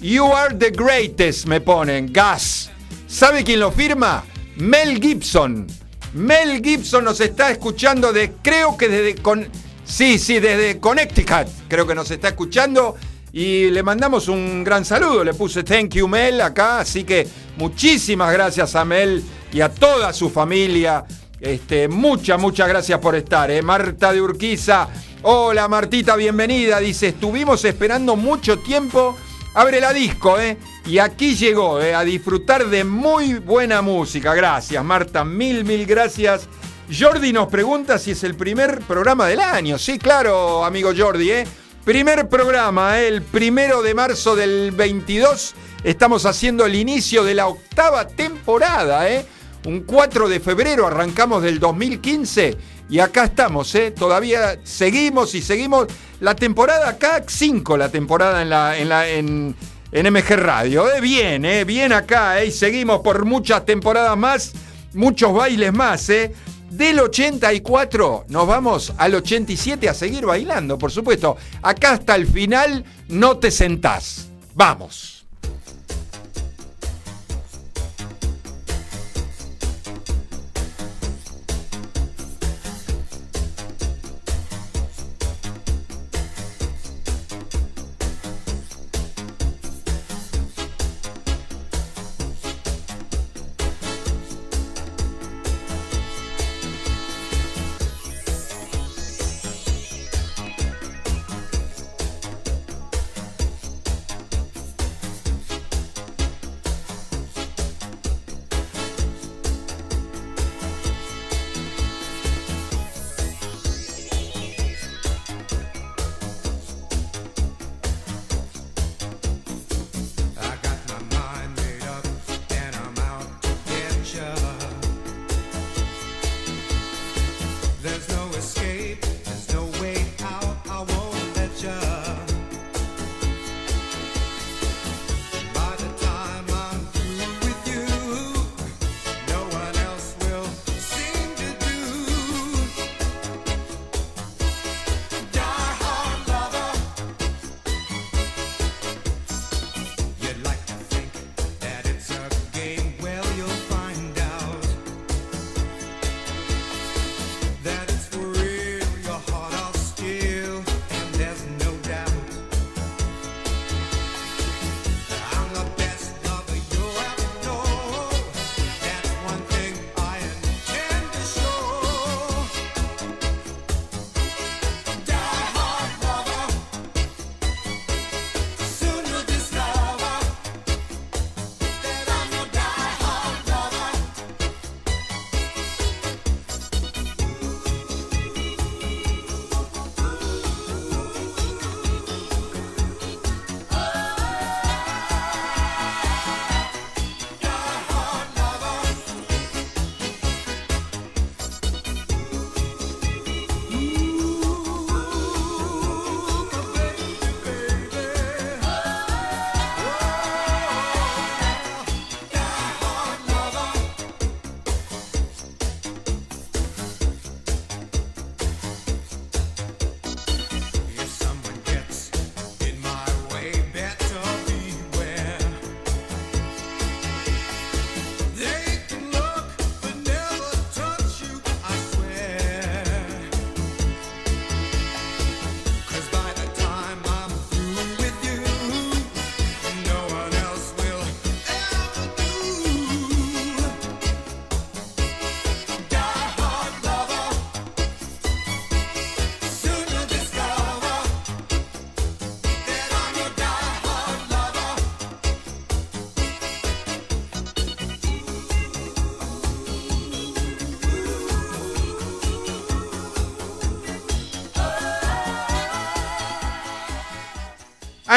You 0.00 0.32
are 0.32 0.54
the 0.54 0.70
greatest, 0.70 1.46
me 1.46 1.60
ponen. 1.60 2.12
Gas. 2.12 2.70
¿Sabe 3.06 3.44
quién 3.44 3.60
lo 3.60 3.70
firma? 3.72 4.24
Mel 4.56 5.00
Gibson. 5.00 5.66
Mel 6.14 6.62
Gibson 6.62 7.04
nos 7.04 7.20
está 7.20 7.50
escuchando 7.50 8.12
de, 8.12 8.32
creo 8.42 8.76
que 8.76 8.88
desde... 8.88 9.20
Con, 9.20 9.48
Sí, 9.90 10.20
sí, 10.20 10.38
desde 10.38 10.78
Connecticut 10.78 11.48
creo 11.66 11.84
que 11.84 11.96
nos 11.96 12.08
está 12.12 12.28
escuchando 12.28 12.94
y 13.32 13.70
le 13.70 13.82
mandamos 13.82 14.28
un 14.28 14.62
gran 14.62 14.84
saludo. 14.84 15.24
Le 15.24 15.34
puse 15.34 15.64
thank 15.64 15.94
you 15.94 16.06
Mel 16.06 16.40
acá, 16.40 16.78
así 16.78 17.02
que 17.02 17.26
muchísimas 17.56 18.32
gracias 18.32 18.76
a 18.76 18.84
Mel 18.84 19.22
y 19.52 19.60
a 19.60 19.68
toda 19.68 20.12
su 20.12 20.30
familia. 20.30 21.04
Este, 21.40 21.88
muchas, 21.88 22.40
muchas 22.40 22.68
gracias 22.68 23.00
por 23.00 23.16
estar. 23.16 23.50
¿eh? 23.50 23.62
Marta 23.62 24.12
de 24.12 24.20
Urquiza, 24.22 24.88
hola 25.22 25.68
Martita, 25.68 26.16
bienvenida. 26.16 26.78
Dice, 26.78 27.08
estuvimos 27.08 27.64
esperando 27.64 28.16
mucho 28.16 28.58
tiempo. 28.58 29.16
Abre 29.54 29.80
la 29.80 29.92
disco, 29.92 30.38
¿eh? 30.38 30.56
Y 30.86 30.98
aquí 30.98 31.34
llegó, 31.34 31.80
¿eh? 31.80 31.94
A 31.94 32.02
disfrutar 32.02 32.66
de 32.66 32.84
muy 32.84 33.34
buena 33.34 33.82
música. 33.82 34.34
Gracias, 34.34 34.84
Marta. 34.84 35.24
Mil, 35.24 35.64
mil 35.64 35.86
gracias. 35.86 36.48
Jordi 36.96 37.32
nos 37.32 37.48
pregunta 37.48 37.98
si 37.98 38.12
es 38.12 38.24
el 38.24 38.34
primer 38.34 38.80
programa 38.80 39.26
del 39.26 39.40
año. 39.40 39.78
Sí, 39.78 39.98
claro, 39.98 40.64
amigo 40.64 40.92
Jordi, 40.96 41.30
¿eh? 41.30 41.46
Primer 41.84 42.28
programa, 42.28 43.00
¿eh? 43.00 43.08
el 43.08 43.22
primero 43.22 43.82
de 43.82 43.94
marzo 43.94 44.36
del 44.36 44.70
22. 44.72 45.54
Estamos 45.82 46.26
haciendo 46.26 46.66
el 46.66 46.74
inicio 46.74 47.24
de 47.24 47.34
la 47.34 47.46
octava 47.46 48.06
temporada, 48.06 49.08
¿eh? 49.10 49.24
Un 49.66 49.80
4 49.80 50.28
de 50.28 50.40
febrero 50.40 50.86
arrancamos 50.86 51.42
del 51.42 51.58
2015 51.58 52.56
y 52.90 52.98
acá 52.98 53.24
estamos, 53.24 53.72
¿eh? 53.76 53.92
Todavía 53.92 54.58
seguimos 54.64 55.34
y 55.34 55.42
seguimos. 55.42 55.86
La 56.18 56.34
temporada 56.34 56.88
acá, 56.88 57.22
5 57.26 57.76
la 57.76 57.88
temporada 57.88 58.42
en, 58.42 58.50
la, 58.50 58.76
en, 58.76 58.92
en, 58.92 59.56
en 59.92 60.12
MG 60.12 60.36
Radio. 60.36 60.92
¿eh? 60.92 61.00
Bien, 61.00 61.44
¿eh? 61.44 61.64
Bien 61.64 61.92
acá, 61.92 62.40
¿eh? 62.40 62.46
Y 62.46 62.50
seguimos 62.50 63.00
por 63.00 63.24
muchas 63.24 63.64
temporadas 63.64 64.18
más, 64.18 64.52
muchos 64.92 65.32
bailes 65.32 65.72
más, 65.72 66.10
¿eh? 66.10 66.34
Del 66.70 67.00
84 67.00 68.26
nos 68.28 68.46
vamos 68.46 68.92
al 68.96 69.14
87 69.14 69.88
a 69.88 69.94
seguir 69.94 70.26
bailando, 70.26 70.76
por 70.76 70.90
supuesto. 70.90 71.36
Acá 71.62 71.92
hasta 71.92 72.16
el 72.16 72.26
final 72.26 72.84
no 73.08 73.38
te 73.38 73.50
sentás. 73.50 74.28
Vamos. 74.54 75.19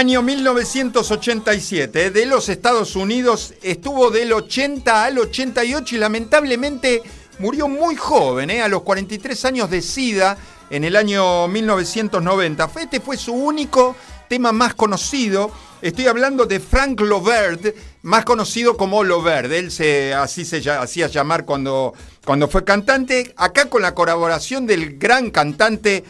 Año 0.04 0.22
1987, 0.22 2.12
de 2.12 2.26
los 2.26 2.50
Estados 2.50 2.98
Unidos, 2.98 3.54
estuvo 3.62 4.12
del 4.12 4.34
80 4.34 5.06
al 5.06 5.18
88 5.18 5.96
y 5.96 5.98
lamentablemente 5.98 7.02
murió 7.40 7.70
muy 7.70 7.96
joven, 7.96 8.50
¿eh? 8.50 8.62
a 8.62 8.68
los 8.68 8.82
43 8.82 9.46
años 9.46 9.70
de 9.70 9.82
SIDA 9.82 10.38
en 10.70 10.84
el 10.84 10.98
año 10.98 11.48
1990. 11.48 12.70
Este 12.82 13.00
fue 13.00 13.16
su 13.16 13.32
único 13.34 13.96
tema 14.28 14.52
más 14.52 14.74
conocido. 14.74 15.50
Estoy 15.82 16.08
hablando 16.08 16.46
de 16.48 16.60
Frank 16.60 17.00
Loverd, 17.00 17.74
más 18.02 18.26
conocido 18.26 18.76
como 18.76 19.06
Loverd. 19.06 19.54
Él 19.54 19.72
se, 19.72 20.14
así 20.14 20.44
se 20.44 20.70
hacía 20.70 21.08
llamar 21.08 21.46
cuando, 21.46 21.94
cuando 22.26 22.50
fue 22.50 22.66
cantante. 22.66 23.34
Acá 23.38 23.70
con 23.70 23.82
la 23.82 23.96
colaboración 23.96 24.68
del 24.68 24.98
gran 24.98 25.32
cantante 25.32 26.04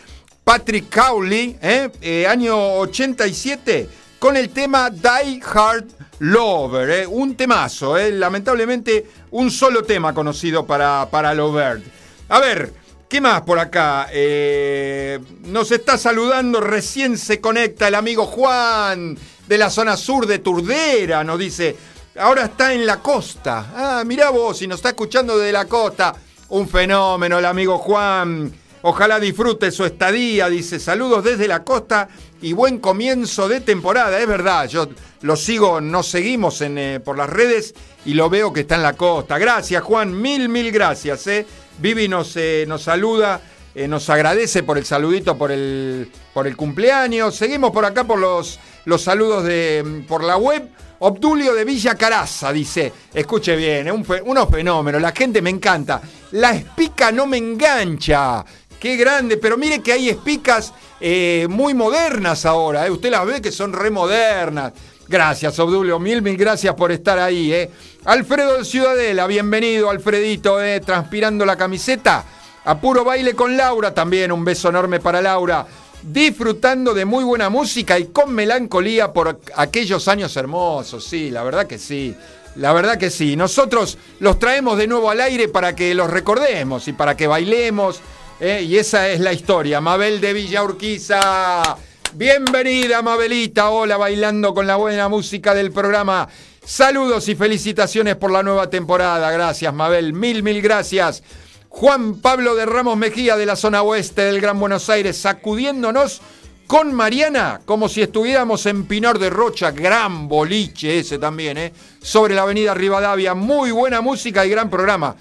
Patrick 0.43 0.93
Cowley, 0.93 1.57
¿eh? 1.61 1.89
Eh, 2.01 2.27
año 2.27 2.75
87, 2.75 3.87
con 4.19 4.35
el 4.35 4.49
tema 4.49 4.89
Die 4.89 5.41
Hard 5.41 5.85
Lover, 6.19 6.89
¿eh? 6.89 7.07
un 7.07 7.35
temazo, 7.35 7.97
lamentablemente 7.97 9.07
un 9.31 9.49
solo 9.49 9.83
tema 9.83 10.13
conocido 10.13 10.65
para, 10.65 11.07
para 11.09 11.33
Loverd. 11.33 11.81
A 12.29 12.39
ver, 12.39 12.73
¿qué 13.07 13.21
más 13.21 13.41
por 13.41 13.57
acá? 13.57 14.07
nos 15.45 15.71
está 15.71 15.97
saludando, 15.97 16.59
recién 16.59 17.17
se 17.17 17.39
conecta 17.39 17.87
el 17.87 17.95
amigo 17.95 18.25
Juan 18.25 19.17
de 19.47 19.57
la 19.57 19.69
zona 19.69 19.95
sur 19.97 20.27
de 20.27 20.39
Turdera, 20.39 21.23
nos 21.23 21.39
dice, 21.39 21.75
ahora 22.17 22.45
está 22.45 22.73
en 22.73 22.85
la 22.85 22.99
costa. 22.99 23.71
Ah, 23.75 24.03
mirá 24.05 24.29
vos, 24.29 24.57
si 24.57 24.67
nos 24.67 24.79
está 24.79 24.89
escuchando 24.89 25.37
de 25.37 25.51
la 25.51 25.65
costa. 25.65 26.15
Un 26.49 26.67
fenómeno 26.67 27.39
el 27.39 27.45
amigo 27.45 27.77
Juan. 27.79 28.62
Ojalá 28.85 29.17
disfrute 29.17 29.71
su 29.71 29.85
estadía, 29.85 30.49
dice, 30.49 30.77
saludos 30.77 31.23
desde 31.23 31.47
la 31.47 31.63
costa 31.63 32.09
y 32.41 32.51
buen 32.51 32.79
comienzo 32.79 33.47
de 33.47 33.61
temporada. 33.61 34.19
Es 34.19 34.27
verdad, 34.27 34.67
yo 34.67 34.89
lo 35.21 35.37
sigo, 35.37 35.79
nos 35.79 36.09
seguimos 36.09 36.59
en, 36.59 36.77
eh, 36.77 36.99
por 36.99 37.17
las 37.17 37.29
redes 37.29 37.73
y 38.05 38.13
lo 38.13 38.29
veo 38.29 38.51
que 38.51 38.59
está 38.59 38.75
en 38.75 38.83
la 38.83 38.97
costa. 38.97 39.37
Gracias 39.37 39.81
Juan, 39.83 40.21
mil, 40.21 40.49
mil 40.49 40.69
gracias. 40.69 41.25
Eh. 41.27 41.45
Vivi 41.79 42.09
nos, 42.09 42.35
eh, 42.35 42.65
nos 42.67 42.83
saluda, 42.83 43.39
nos 43.87 44.09
agradece 44.09 44.63
por 44.63 44.77
el 44.77 44.85
saludito, 44.85 45.37
por 45.37 45.53
el, 45.53 46.11
por 46.33 46.45
el 46.45 46.57
cumpleaños. 46.57 47.35
Seguimos 47.35 47.71
por 47.71 47.85
acá 47.85 48.03
por 48.03 48.19
los, 48.19 48.59
los 48.83 49.01
saludos 49.01 49.45
de, 49.45 50.03
por 50.09 50.25
la 50.25 50.35
web. 50.35 50.69
Obdulio 51.05 51.53
de 51.53 51.65
Villa 51.65 51.95
Caraza 51.95 52.53
dice, 52.53 52.93
escuche 53.13 53.57
bien, 53.57 53.91
un 53.91 54.05
unos 54.23 54.49
fenómenos, 54.49 55.01
la 55.01 55.11
gente 55.11 55.41
me 55.41 55.49
encanta. 55.49 56.01
La 56.31 56.51
espica 56.51 57.11
no 57.11 57.27
me 57.27 57.37
engancha. 57.37 58.45
Qué 58.83 58.97
grande, 58.97 59.37
pero 59.37 59.57
mire 59.57 59.79
que 59.79 59.93
hay 59.93 60.09
espicas 60.09 60.73
eh, 60.99 61.47
muy 61.49 61.73
modernas 61.73 62.45
ahora, 62.45 62.85
¿eh? 62.85 62.91
usted 62.91 63.11
las 63.11 63.25
ve 63.25 63.41
que 63.41 63.49
son 63.49 63.71
remodernas. 63.71 64.73
Gracias, 65.07 65.57
Obdulio, 65.59 65.99
mil, 65.99 66.21
mil 66.21 66.35
gracias 66.35 66.75
por 66.75 66.91
estar 66.91 67.17
ahí. 67.17 67.53
¿eh? 67.53 67.71
Alfredo 68.03 68.57
de 68.57 68.65
Ciudadela, 68.65 69.25
bienvenido, 69.25 69.89
Alfredito, 69.89 70.61
¿eh? 70.61 70.81
transpirando 70.81 71.45
la 71.45 71.55
camiseta. 71.55 72.25
A 72.65 72.77
puro 72.77 73.05
baile 73.05 73.33
con 73.33 73.55
Laura, 73.55 73.93
también 73.93 74.33
un 74.33 74.43
beso 74.43 74.67
enorme 74.67 74.99
para 74.99 75.21
Laura. 75.21 75.65
Disfrutando 76.01 76.93
de 76.93 77.05
muy 77.05 77.23
buena 77.23 77.49
música 77.49 77.97
y 77.97 78.07
con 78.07 78.33
melancolía 78.33 79.13
por 79.13 79.39
aquellos 79.55 80.09
años 80.09 80.35
hermosos, 80.35 81.05
sí, 81.05 81.31
la 81.31 81.43
verdad 81.43 81.67
que 81.67 81.77
sí. 81.77 82.13
La 82.57 82.73
verdad 82.73 82.97
que 82.97 83.09
sí. 83.09 83.37
Nosotros 83.37 83.97
los 84.19 84.37
traemos 84.39 84.77
de 84.77 84.87
nuevo 84.87 85.09
al 85.09 85.21
aire 85.21 85.47
para 85.47 85.73
que 85.73 85.95
los 85.95 86.09
recordemos 86.09 86.87
y 86.89 86.93
para 86.93 87.15
que 87.15 87.27
bailemos 87.27 88.01
eh, 88.45 88.61
y 88.61 88.77
esa 88.77 89.07
es 89.07 89.21
la 89.21 89.31
historia. 89.31 89.79
Mabel 89.79 90.19
de 90.19 90.33
Villa 90.33 90.65
Urquiza. 90.65 91.77
Bienvenida, 92.13 93.01
Mabelita. 93.01 93.69
Hola, 93.69 93.95
bailando 93.95 94.53
con 94.53 94.67
la 94.67 94.75
buena 94.75 95.07
música 95.07 95.53
del 95.55 95.71
programa. 95.71 96.27
Saludos 96.61 97.29
y 97.29 97.35
felicitaciones 97.35 98.17
por 98.17 98.31
la 98.31 98.43
nueva 98.43 98.69
temporada. 98.69 99.31
Gracias, 99.31 99.73
Mabel. 99.73 100.11
Mil, 100.11 100.43
mil 100.43 100.61
gracias. 100.61 101.23
Juan 101.69 102.15
Pablo 102.15 102.53
de 102.55 102.65
Ramos 102.65 102.97
Mejía 102.97 103.37
de 103.37 103.45
la 103.45 103.55
zona 103.55 103.81
oeste 103.81 104.23
del 104.23 104.41
Gran 104.41 104.59
Buenos 104.59 104.89
Aires, 104.89 105.15
sacudiéndonos 105.15 106.19
con 106.67 106.91
Mariana, 106.91 107.61
como 107.63 107.87
si 107.87 108.01
estuviéramos 108.01 108.65
en 108.65 108.83
Pinar 108.87 109.19
de 109.19 109.29
Rocha, 109.29 109.71
gran 109.71 110.27
boliche 110.27 110.99
ese 110.99 111.17
también, 111.17 111.57
¿eh? 111.57 111.71
sobre 112.01 112.35
la 112.35 112.41
avenida 112.41 112.73
Rivadavia. 112.73 113.35
Muy 113.35 113.71
buena 113.71 114.01
música 114.01 114.45
y 114.45 114.49
gran 114.49 114.69
programa 114.69 115.15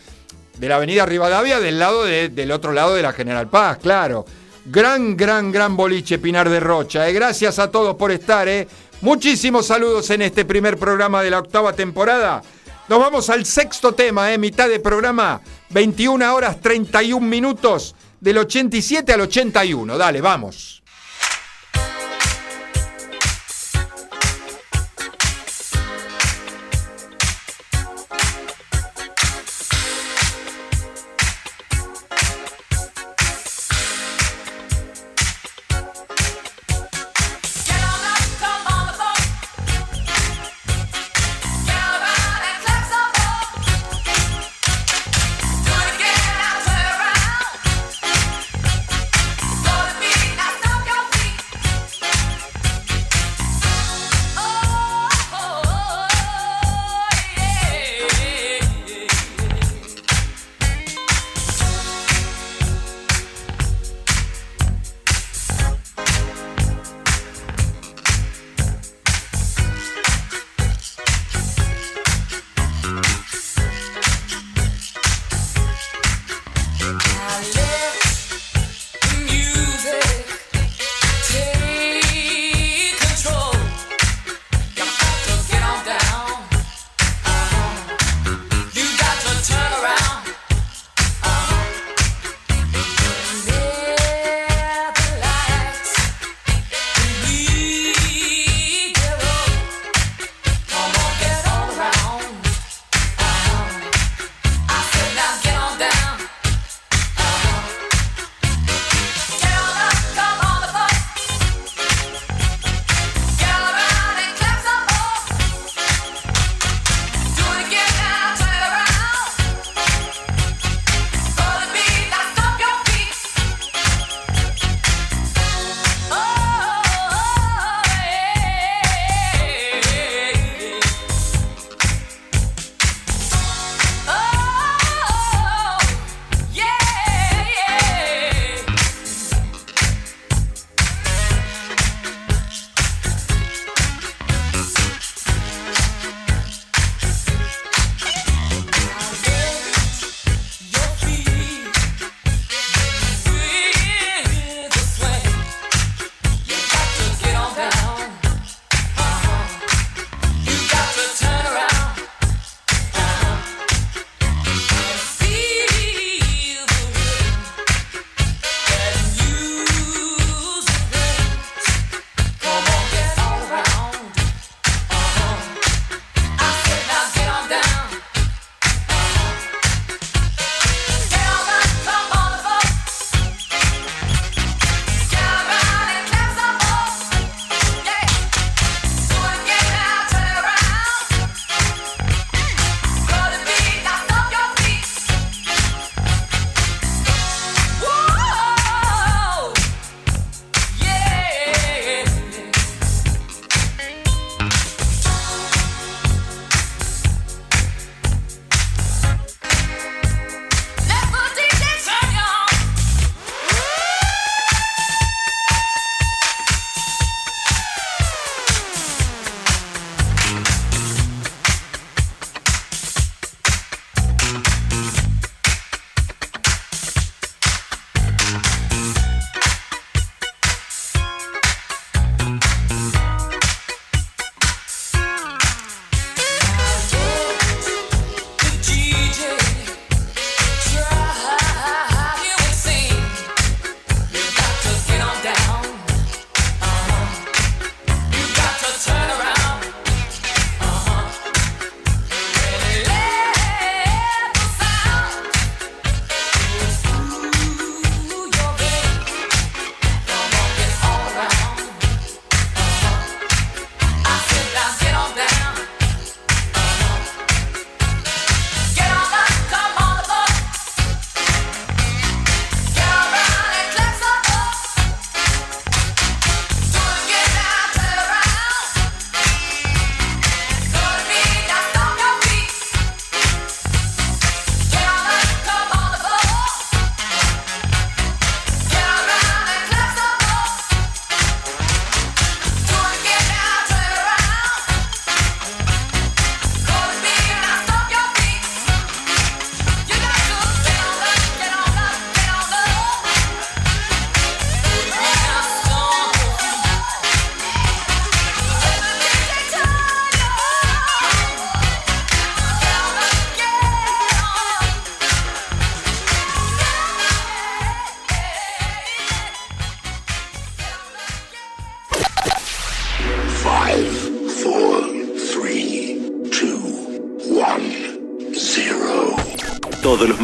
de 0.59 0.69
la 0.69 0.77
avenida 0.77 1.07
Rivadavia, 1.07 1.61
del, 1.61 1.79
lado 1.79 2.05
del 2.05 2.53
otro 2.53 2.73
lado 2.73 2.95
de 2.95 3.03
la 3.03 3.13
General 3.13 3.49
Paz, 3.49 3.79
claro. 3.79 4.25
Gran, 4.65 5.17
gran, 5.17 5.51
gran 5.51 5.77
boliche 5.77 6.19
Pinar 6.19 6.49
de 6.49 6.61
Rocha. 6.61 7.09
Eh. 7.09 7.13
Gracias 7.13 7.59
a 7.59 7.71
todos 7.71 7.97
por 7.97 8.13
estar. 8.13 8.47
Eh. 8.47 8.69
Muchísimos 9.01 9.67
saludos 9.67 10.09
en 10.11 10.23
este 10.23 10.45
primer 10.45 10.79
programa 10.79 11.23
de 11.23 11.31
la 11.31 11.41
octava 11.41 11.73
temporada. 11.73 12.43
Nos 12.89 12.99
vamos 13.01 13.29
al 13.31 13.45
sexto 13.45 13.93
tema, 13.93 14.33
eh, 14.33 14.39
mitad 14.39 14.69
de 14.69 14.79
programa, 14.79 15.41
21 15.71 16.35
horas 16.35 16.61
31 16.61 17.27
minutos, 17.27 17.95
del 18.21 18.39
87 18.39 19.13
al 19.13 19.23
81. 19.23 19.99
Dale, 19.99 20.21
vamos. 20.21 20.82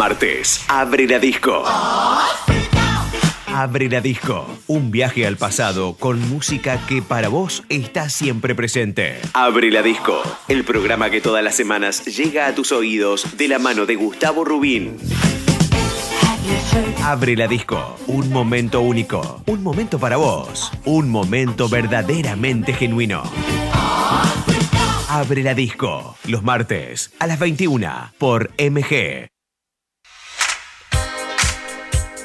Martes. 0.08 0.64
Abre 0.68 1.06
la 1.06 1.18
disco. 1.18 1.64
Abre 3.46 3.90
la 3.90 4.00
disco. 4.00 4.46
Un 4.66 4.90
viaje 4.90 5.26
al 5.26 5.36
pasado 5.36 5.96
con 5.98 6.18
música 6.30 6.80
que 6.86 7.02
para 7.02 7.28
vos 7.28 7.62
está 7.68 8.08
siempre 8.08 8.54
presente. 8.54 9.20
Abre 9.34 9.70
la 9.70 9.82
disco. 9.82 10.22
El 10.48 10.64
programa 10.64 11.10
que 11.10 11.20
todas 11.20 11.44
las 11.44 11.56
semanas 11.56 12.06
llega 12.06 12.46
a 12.46 12.54
tus 12.54 12.72
oídos 12.72 13.36
de 13.36 13.48
la 13.48 13.58
mano 13.58 13.84
de 13.84 13.96
Gustavo 13.96 14.46
Rubín. 14.46 14.96
Abre 17.04 17.36
la 17.36 17.46
disco. 17.46 17.98
Un 18.06 18.30
momento 18.30 18.80
único. 18.80 19.42
Un 19.44 19.62
momento 19.62 19.98
para 19.98 20.16
vos. 20.16 20.72
Un 20.86 21.10
momento 21.10 21.68
verdaderamente 21.68 22.72
genuino. 22.72 23.24
Abre 25.10 25.42
la 25.42 25.52
disco. 25.52 26.16
Los 26.26 26.42
martes 26.42 27.12
a 27.18 27.26
las 27.26 27.38
21 27.38 28.12
por 28.16 28.52
MG. 28.58 29.28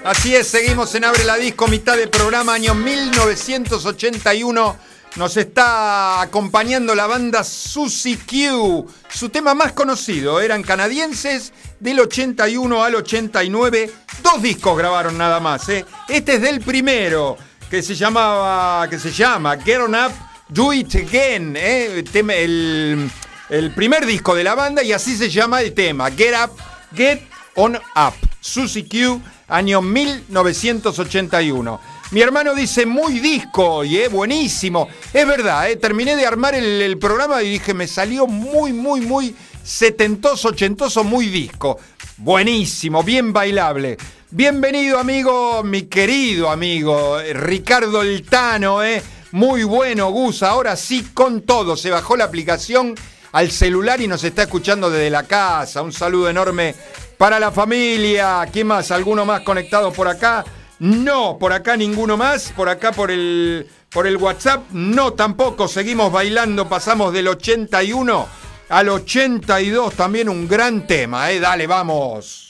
Así 0.04 0.36
es, 0.36 0.47
seguimos 0.47 0.93
en 0.95 1.06
Abre 1.06 1.24
la 1.24 1.38
Disco, 1.38 1.66
mitad 1.70 1.95
de 1.95 2.10
programa, 2.10 2.56
año 2.56 2.76
1981. 2.76 4.76
Nos 5.16 5.38
está 5.38 6.20
acompañando 6.20 6.93
la 6.93 7.08
banda 7.08 7.41
Susie 7.45 8.18
Q. 8.18 8.86
Su 9.10 9.30
tema 9.30 9.54
más 9.54 9.72
conocido, 9.72 10.41
eran 10.41 10.62
canadienses 10.62 11.54
del 11.80 12.01
81 12.01 12.84
al 12.84 12.95
89. 12.95 13.91
Dos 14.22 14.41
discos 14.41 14.78
grabaron 14.78 15.18
nada 15.18 15.39
más. 15.39 15.70
¿eh? 15.70 15.86
Este 16.10 16.36
es 16.36 16.41
del 16.41 16.60
primero, 16.60 17.38
que 17.70 17.82
se 17.82 17.95
llamaba, 17.95 18.89
que 18.89 18.99
se 18.99 19.10
llama 19.10 19.56
Get 19.56 19.80
On 19.80 19.95
Up, 19.95 20.12
Do 20.49 20.74
It 20.74 20.93
Again. 20.95 21.56
¿eh? 21.56 22.04
El, 22.14 23.10
el 23.49 23.74
primer 23.74 24.06
disco 24.06 24.36
de 24.36 24.43
la 24.43 24.54
banda 24.54 24.84
y 24.84 24.91
así 24.91 25.16
se 25.16 25.30
llama 25.30 25.62
el 25.62 25.74
tema, 25.74 26.12
Get 26.12 26.36
Up, 26.43 26.58
Get 26.93 27.22
On 27.56 27.78
Up. 27.78 28.34
Susie 28.43 28.86
Q 28.86 29.22
año 29.47 29.81
1981. 29.81 31.79
Mi 32.11 32.21
hermano 32.21 32.53
dice, 32.53 32.85
muy 32.85 33.19
disco, 33.19 33.83
y 33.83 33.97
es 33.97 34.11
buenísimo. 34.11 34.87
Es 35.13 35.25
verdad, 35.25 35.69
¿eh? 35.69 35.77
terminé 35.77 36.15
de 36.15 36.25
armar 36.25 36.53
el, 36.55 36.97
programa 36.99 37.41
y 37.41 37.53
dije, 37.53 37.73
me 37.73 37.87
salió 37.87 38.27
muy, 38.27 38.71
muy, 38.71 39.01
muy 39.01 39.35
setentoso, 39.63 40.49
ochentoso, 40.49 41.03
muy 41.03 41.27
disco. 41.27 41.79
Buenísimo, 42.17 43.03
bien 43.03 43.33
bailable. 43.33 43.97
Bienvenido, 44.29 44.99
amigo, 44.99 45.63
mi 45.63 45.83
querido 45.83 46.49
amigo, 46.49 47.17
Ricardo 47.33 48.01
Eltano, 48.01 48.83
¿eh? 48.83 49.01
Muy 49.31 49.63
bueno, 49.63 50.11
Gus. 50.11 50.43
Ahora 50.43 50.75
sí, 50.75 51.07
con 51.13 51.41
todo. 51.41 51.75
Se 51.75 51.89
bajó 51.89 52.15
la 52.15 52.25
aplicación 52.25 52.93
al 53.31 53.49
celular 53.49 53.99
y 53.99 54.07
nos 54.07 54.23
está 54.23 54.43
escuchando 54.43 54.91
desde 54.91 55.09
la 55.09 55.23
casa. 55.23 55.81
Un 55.81 55.91
saludo 55.91 56.29
enorme 56.29 56.75
para 57.24 57.39
la 57.39 57.53
familia. 57.53 58.45
¿Quién 58.51 58.67
más? 58.67 58.91
¿Alguno 58.91 59.24
más 59.24 59.43
conectado 59.43 59.93
por 59.93 60.09
acá? 60.09 60.43
No, 60.80 61.38
por 61.39 61.53
acá 61.53 61.78
ninguno 61.78 62.17
más. 62.17 62.51
Por 62.51 62.67
acá 62.67 62.91
por 62.91 63.11
el, 63.11 63.65
por 63.89 64.07
el 64.07 64.17
WhatsApp. 64.17 64.65
No, 64.71 65.13
tampoco. 65.13 65.69
Seguimos 65.69 66.11
bailando. 66.11 66.67
Pasamos 66.67 67.13
del 67.13 67.30
81 67.30 68.28
al 68.67 68.89
82. 68.89 69.93
También 69.93 70.28
un 70.28 70.49
gran 70.49 70.86
tema. 70.86 71.32
¿eh? 71.32 71.39
Dale, 71.39 71.65
vamos. 71.65 72.42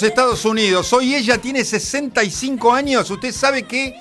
Los 0.00 0.08
Estados 0.08 0.46
Unidos. 0.46 0.94
Hoy 0.94 1.14
ella 1.14 1.36
tiene 1.36 1.62
65 1.62 2.72
años. 2.72 3.10
Usted 3.10 3.34
sabe 3.34 3.64
que 3.64 3.94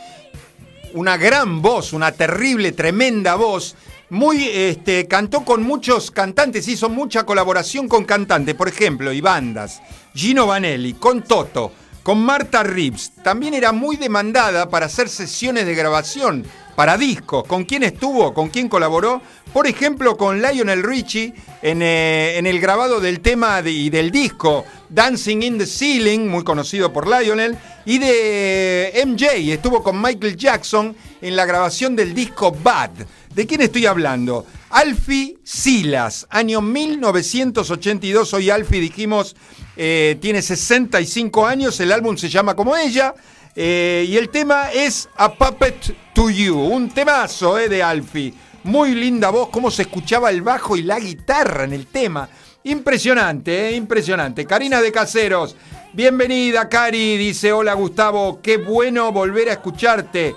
una 0.93 1.17
gran 1.17 1.61
voz, 1.61 1.91
una 1.91 2.13
terrible, 2.13 2.71
tremenda 2.71 3.35
voz. 3.35 3.75
Muy, 4.09 4.47
este, 4.47 5.09
cantó 5.09 5.43
con 5.43 5.61
muchos 5.61 6.09
cantantes, 6.09 6.69
hizo 6.69 6.87
mucha 6.87 7.25
colaboración 7.25 7.89
con 7.89 8.05
cantantes, 8.05 8.55
por 8.55 8.69
ejemplo, 8.69 9.11
y 9.11 9.19
bandas. 9.19 9.81
Gino 10.15 10.47
Vanelli, 10.47 10.93
con 10.93 11.21
Toto, 11.21 11.73
con 12.01 12.23
Marta 12.23 12.63
Reeves. 12.63 13.11
También 13.21 13.53
era 13.53 13.73
muy 13.73 13.97
demandada 13.97 14.69
para 14.69 14.85
hacer 14.85 15.09
sesiones 15.09 15.65
de 15.65 15.75
grabación 15.75 16.45
para 16.77 16.97
discos. 16.97 17.43
¿Con 17.43 17.65
quién 17.65 17.83
estuvo? 17.83 18.33
¿Con 18.33 18.47
quién 18.47 18.69
colaboró? 18.69 19.21
Por 19.53 19.65
ejemplo, 19.65 20.15
con 20.15 20.41
Lionel 20.41 20.83
Richie 20.83 21.33
en, 21.61 21.81
eh, 21.81 22.37
el 22.37 22.59
grabado 22.59 22.99
del 22.99 23.19
tema 23.19 23.61
y 23.65 23.89
del 23.89 24.11
disco 24.11 24.63
Dancing 24.89 25.41
in 25.41 25.57
the 25.57 25.65
Ceiling, 25.65 26.27
muy 26.27 26.43
conocido 26.43 26.93
por 26.93 27.07
Lionel, 27.07 27.57
y 27.85 27.97
de 27.97 29.01
MJ. 29.05 29.51
Estuvo 29.53 29.81
con 29.81 29.99
Michael 30.01 30.37
Jackson 30.37 30.95
en 31.21 31.35
la 31.35 31.45
grabación 31.45 31.95
del 31.95 32.13
disco 32.13 32.51
Bad. 32.51 32.91
¿De 33.33 33.47
quién 33.47 33.61
estoy 33.61 33.85
hablando? 33.85 34.45
Alfie 34.69 35.37
Silas, 35.43 36.27
año 36.29 36.61
1982. 36.61 38.33
Hoy 38.33 38.49
Alfie, 38.49 38.81
dijimos, 38.81 39.35
eh, 39.75 40.17
tiene 40.21 40.41
65 40.41 41.45
años. 41.45 41.79
El 41.79 41.91
álbum 41.91 42.17
se 42.17 42.29
llama 42.29 42.55
como 42.55 42.75
ella. 42.75 43.15
Eh, 43.55 44.05
y 44.07 44.15
el 44.17 44.29
tema 44.29 44.71
es 44.71 45.09
A 45.15 45.33
Puppet 45.33 45.95
to 46.13 46.29
You, 46.29 46.55
un 46.57 46.89
temazo 46.89 47.57
eh, 47.57 47.67
de 47.67 47.81
Alfie. 47.81 48.33
Muy 48.64 48.93
linda 48.93 49.30
voz, 49.30 49.49
cómo 49.49 49.72
se 49.72 49.84
escuchaba 49.84 50.30
el 50.30 50.41
bajo 50.41 50.76
y 50.76 50.84
la 50.84 50.99
guitarra 50.99 51.64
en 51.64 51.74
el 51.74 51.88
tema. 51.88 52.28
Impresionante, 52.64 53.72
impresionante. 53.72 54.45
Karina 54.45 54.82
de 54.82 54.91
Caseros, 54.91 55.55
bienvenida 55.93 56.68
Cari, 56.68 57.16
dice 57.18 57.53
hola 57.53 57.74
Gustavo, 57.74 58.41
qué 58.41 58.57
bueno 58.57 59.14
volver 59.14 59.47
a 59.49 59.53
escucharte. 59.53 60.36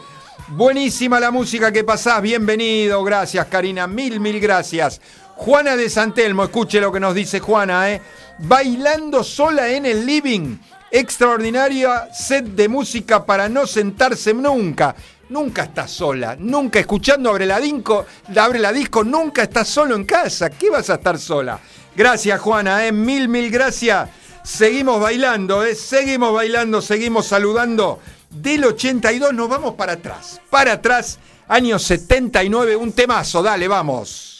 Buenísima 0.48 1.18
la 1.18 1.32
música 1.32 1.72
que 1.72 1.82
pasás, 1.82 2.22
bienvenido, 2.22 3.02
gracias 3.02 3.46
Karina, 3.46 3.88
mil, 3.88 4.20
mil 4.20 4.38
gracias. 4.38 5.00
Juana 5.34 5.74
de 5.74 5.90
Santelmo, 5.90 6.44
escuche 6.44 6.80
lo 6.80 6.92
que 6.92 7.00
nos 7.00 7.16
dice 7.16 7.40
Juana, 7.40 7.90
¿eh? 7.90 8.00
Bailando 8.38 9.24
sola 9.24 9.68
en 9.68 9.84
el 9.84 10.06
living, 10.06 10.58
extraordinaria 10.92 12.08
set 12.14 12.44
de 12.44 12.68
música 12.68 13.26
para 13.26 13.48
no 13.48 13.66
sentarse 13.66 14.32
nunca. 14.32 14.94
Nunca 15.32 15.62
estás 15.62 15.90
sola, 15.90 16.36
nunca 16.38 16.78
escuchando 16.78 17.30
Abre 17.30 17.46
la, 17.46 17.58
Disco, 17.58 18.04
Abre 18.36 18.58
la 18.58 18.70
Disco, 18.70 19.02
nunca 19.02 19.44
estás 19.44 19.66
solo 19.66 19.96
en 19.96 20.04
casa. 20.04 20.50
¿Qué 20.50 20.68
vas 20.68 20.90
a 20.90 20.96
estar 20.96 21.18
sola? 21.18 21.58
Gracias 21.96 22.38
Juana, 22.38 22.86
¿eh? 22.86 22.92
mil, 22.92 23.30
mil 23.30 23.50
gracias. 23.50 24.10
Seguimos 24.44 25.00
bailando, 25.00 25.64
¿eh? 25.64 25.74
seguimos 25.74 26.34
bailando, 26.34 26.82
seguimos 26.82 27.28
saludando 27.28 27.98
del 28.28 28.66
82 28.66 29.32
nos 29.32 29.48
vamos 29.48 29.74
para 29.74 29.94
atrás. 29.94 30.38
Para 30.50 30.72
atrás, 30.72 31.18
año 31.48 31.78
79, 31.78 32.76
un 32.76 32.92
temazo, 32.92 33.42
dale, 33.42 33.66
vamos. 33.68 34.31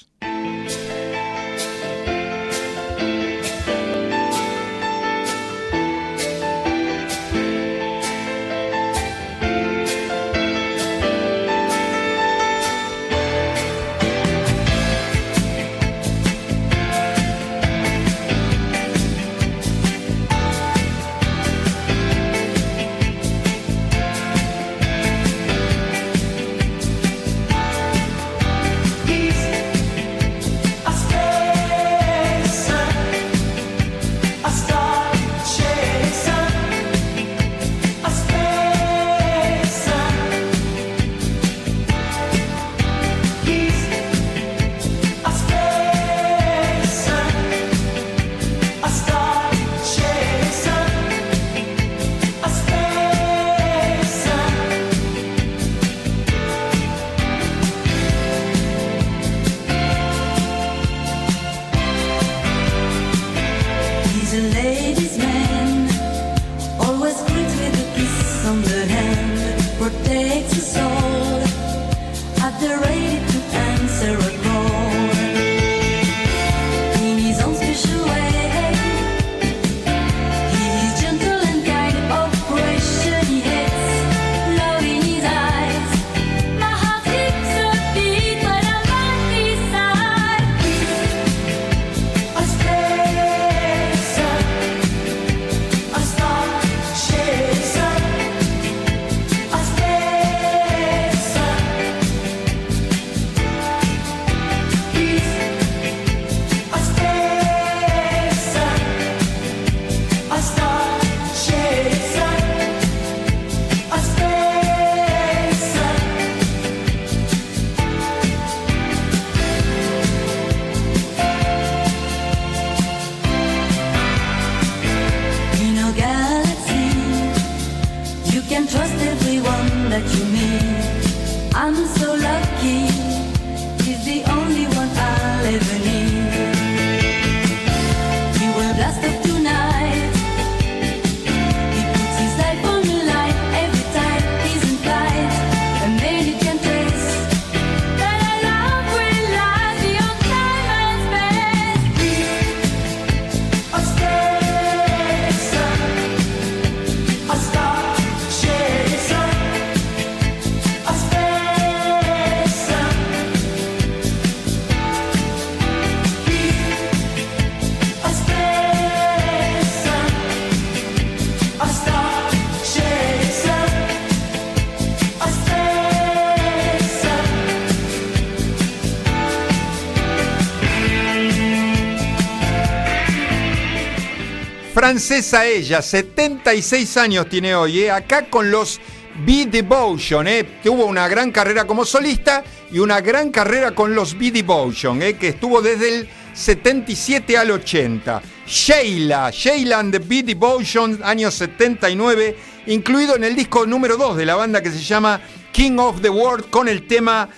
Francesa 184.93 185.47
ella, 185.47 185.81
76 185.81 186.99
años 186.99 187.27
tiene 187.27 187.55
hoy, 187.55 187.81
¿eh? 187.81 187.91
acá 187.91 188.27
con 188.29 188.51
los 188.51 188.79
Be 189.25 189.47
Devotion, 189.47 190.29
¿eh? 190.29 190.45
tuvo 190.63 190.85
una 190.85 191.09
gran 191.09 191.33
carrera 191.33 191.67
como 191.67 191.87
solista 191.87 192.45
y 192.71 192.79
una 192.79 193.01
gran 193.01 193.31
carrera 193.31 193.75
con 193.75 193.95
los 193.95 194.19
Be 194.19 194.31
Devotion, 194.31 195.01
¿eh? 195.01 195.15
que 195.15 195.29
estuvo 195.29 195.63
desde 195.63 195.97
el 195.97 196.09
77 196.35 197.39
al 197.39 197.53
80. 197.53 198.21
Sheila, 198.47 199.31
Sheila 199.31 199.79
and 199.79 199.93
the 199.93 199.99
Be 199.99 200.23
Devotion, 200.23 201.01
año 201.03 201.31
79, 201.31 202.37
incluido 202.67 203.17
en 203.17 203.25
el 203.25 203.35
disco 203.35 203.65
número 203.65 203.97
2 203.97 204.19
de 204.19 204.27
la 204.27 204.35
banda 204.35 204.61
que 204.61 204.71
se 204.71 204.83
llama 204.83 205.23
King 205.53 205.79
of 205.79 206.03
the 206.03 206.11
World 206.11 206.51
con 206.51 206.69
el 206.69 206.87
tema 206.87 207.31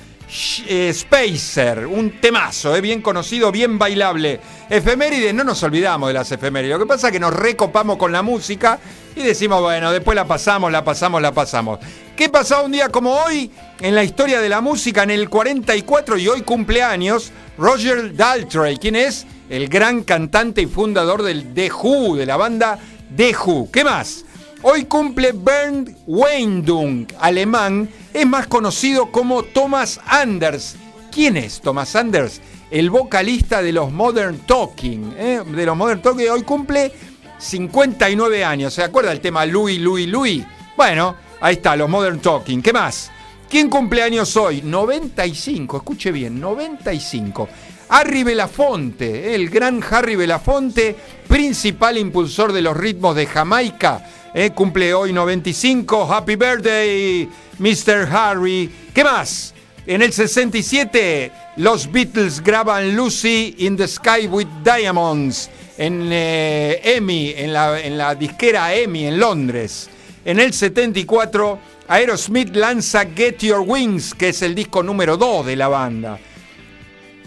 eh, 0.66 0.92
Spacer, 0.92 1.86
un 1.86 2.20
temazo, 2.20 2.74
eh, 2.74 2.80
bien 2.80 3.00
conocido, 3.00 3.52
bien 3.52 3.78
bailable. 3.78 4.40
Efemérides, 4.68 5.32
no 5.32 5.44
nos 5.44 5.62
olvidamos 5.62 6.08
de 6.08 6.14
las 6.14 6.32
efemérides. 6.32 6.76
Lo 6.76 6.84
que 6.84 6.88
pasa 6.88 7.08
es 7.08 7.12
que 7.12 7.20
nos 7.20 7.32
recopamos 7.32 7.96
con 7.96 8.10
la 8.10 8.22
música 8.22 8.80
y 9.14 9.22
decimos, 9.22 9.60
bueno, 9.60 9.92
después 9.92 10.16
la 10.16 10.26
pasamos, 10.26 10.72
la 10.72 10.82
pasamos, 10.82 11.22
la 11.22 11.32
pasamos. 11.32 11.78
¿Qué 12.16 12.28
pasaba 12.28 12.62
un 12.62 12.72
día 12.72 12.88
como 12.88 13.14
hoy 13.14 13.50
en 13.80 13.94
la 13.94 14.02
historia 14.02 14.40
de 14.40 14.48
la 14.48 14.60
música 14.60 15.04
en 15.04 15.12
el 15.12 15.28
44 15.28 16.18
y 16.18 16.26
hoy 16.26 16.42
cumpleaños? 16.42 17.30
Roger 17.56 18.16
Daltrey, 18.16 18.78
quien 18.78 18.96
es 18.96 19.26
el 19.48 19.68
gran 19.68 20.02
cantante 20.02 20.62
y 20.62 20.66
fundador 20.66 21.22
del 21.22 21.54
The 21.54 21.70
Who, 21.70 22.16
de 22.16 22.26
la 22.26 22.36
banda 22.36 22.78
The 23.16 23.36
Who. 23.36 23.70
¿Qué 23.70 23.84
más? 23.84 24.24
Hoy 24.62 24.86
cumple 24.86 25.32
Bernd 25.32 25.94
Weindung, 26.06 27.06
alemán, 27.20 27.88
es 28.14 28.26
más 28.26 28.46
conocido 28.46 29.10
como 29.10 29.42
Thomas 29.42 30.00
Anders. 30.06 30.76
¿Quién 31.10 31.36
es 31.36 31.60
Thomas 31.60 31.96
Anders? 31.96 32.40
El 32.70 32.88
vocalista 32.88 33.60
de 33.60 33.72
los 33.72 33.90
Modern 33.90 34.38
Talking. 34.46 35.14
¿eh? 35.18 35.42
De 35.44 35.66
los 35.66 35.76
Modern 35.76 36.00
Talking 36.00 36.30
hoy 36.30 36.42
cumple 36.42 36.92
59 37.38 38.44
años. 38.44 38.72
¿Se 38.72 38.84
acuerda 38.84 39.10
el 39.10 39.20
tema 39.20 39.44
Louis, 39.44 39.80
Louis, 39.80 40.08
Louis? 40.08 40.44
Bueno, 40.76 41.16
ahí 41.40 41.56
está, 41.56 41.74
los 41.74 41.90
Modern 41.90 42.20
Talking. 42.20 42.62
¿Qué 42.62 42.72
más? 42.72 43.10
¿Quién 43.50 43.68
cumple 43.68 44.02
años 44.02 44.36
hoy? 44.36 44.62
95, 44.62 45.78
escuche 45.78 46.12
bien, 46.12 46.40
95. 46.40 47.48
Harry 47.88 48.22
Belafonte, 48.22 49.34
el 49.34 49.50
gran 49.50 49.82
Harry 49.90 50.16
Belafonte, 50.16 50.96
principal 51.28 51.98
impulsor 51.98 52.52
de 52.52 52.62
los 52.62 52.76
ritmos 52.76 53.14
de 53.14 53.26
Jamaica, 53.26 54.04
eh, 54.32 54.50
cumple 54.50 54.94
hoy 54.94 55.12
95. 55.12 56.12
Happy 56.12 56.36
birthday, 56.36 57.28
Mr. 57.58 58.08
Harry. 58.10 58.70
¿Qué 58.94 59.04
más? 59.04 59.54
En 59.86 60.00
el 60.00 60.12
67, 60.12 61.30
los 61.56 61.90
Beatles 61.92 62.42
graban 62.42 62.96
Lucy 62.96 63.54
in 63.58 63.76
the 63.76 63.86
Sky 63.86 64.26
with 64.26 64.46
Diamonds 64.64 65.50
en 65.76 66.08
eh, 66.10 66.80
EMI, 66.82 67.34
en 67.36 67.52
la, 67.52 68.14
disquera 68.14 68.74
EMI 68.74 69.08
en 69.08 69.18
Londres. 69.18 69.90
En 70.24 70.40
el 70.40 70.54
74, 70.54 71.58
Aerosmith 71.88 72.56
lanza 72.56 73.04
Get 73.14 73.40
Your 73.40 73.62
Wings, 73.66 74.14
que 74.14 74.30
es 74.30 74.40
el 74.40 74.54
disco 74.54 74.82
número 74.82 75.18
2 75.18 75.46
de 75.46 75.56
la 75.56 75.68
banda. 75.68 76.18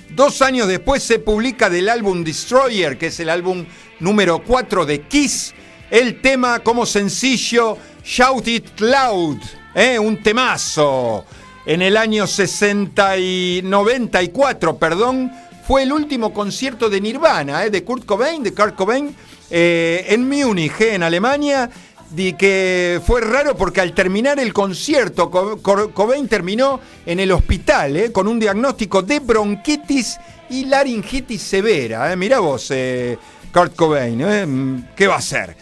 Dos 0.09 0.41
años 0.41 0.67
después 0.67 1.03
se 1.03 1.19
publica 1.19 1.69
del 1.69 1.89
álbum 1.89 2.23
Destroyer, 2.23 2.97
que 2.97 3.07
es 3.07 3.19
el 3.19 3.29
álbum 3.29 3.65
número 3.99 4.41
4 4.43 4.85
de 4.85 5.01
Kiss, 5.01 5.53
el 5.91 6.21
tema 6.21 6.59
como 6.59 6.87
sencillo 6.87 7.77
Shout 8.03 8.47
It 8.47 8.79
Loud, 8.79 9.37
¿eh? 9.77 9.97
un 9.99 10.21
temazo. 10.21 11.23
En 11.65 11.81
el 11.81 11.95
año 11.97 12.25
60 12.25 13.17
y 13.17 13.61
94, 13.63 14.77
perdón, 14.77 15.31
fue 15.65 15.83
el 15.83 15.91
último 15.91 16.33
concierto 16.33 16.89
de 16.89 16.99
Nirvana, 16.99 17.65
¿eh? 17.65 17.69
de 17.69 17.83
Kurt 17.83 18.05
Cobain, 18.05 18.41
de 18.41 18.53
Kurt 18.53 18.75
Cobain, 18.75 19.15
eh, 19.49 20.05
en 20.09 20.27
Múnich, 20.27 20.81
en 20.81 21.03
Alemania 21.03 21.69
de 22.09 22.37
que 22.37 23.01
fue 23.05 23.21
raro 23.21 23.55
porque 23.57 23.81
al 23.81 23.93
terminar 23.93 24.39
el 24.39 24.53
concierto, 24.53 25.29
Cobain 25.29 26.27
terminó 26.27 26.79
en 27.05 27.19
el 27.19 27.31
hospital 27.31 27.97
eh, 27.97 28.11
con 28.11 28.27
un 28.27 28.39
diagnóstico 28.39 29.01
de 29.01 29.19
bronquitis 29.19 30.17
y 30.49 30.65
laringitis 30.65 31.41
severa. 31.41 32.11
Eh. 32.11 32.15
Mirá 32.15 32.39
vos, 32.39 32.71
eh, 32.71 33.17
Kurt 33.53 33.75
Cobain, 33.75 34.21
eh, 34.21 34.83
¿qué 34.95 35.07
va 35.07 35.15
a 35.15 35.19
hacer? 35.19 35.55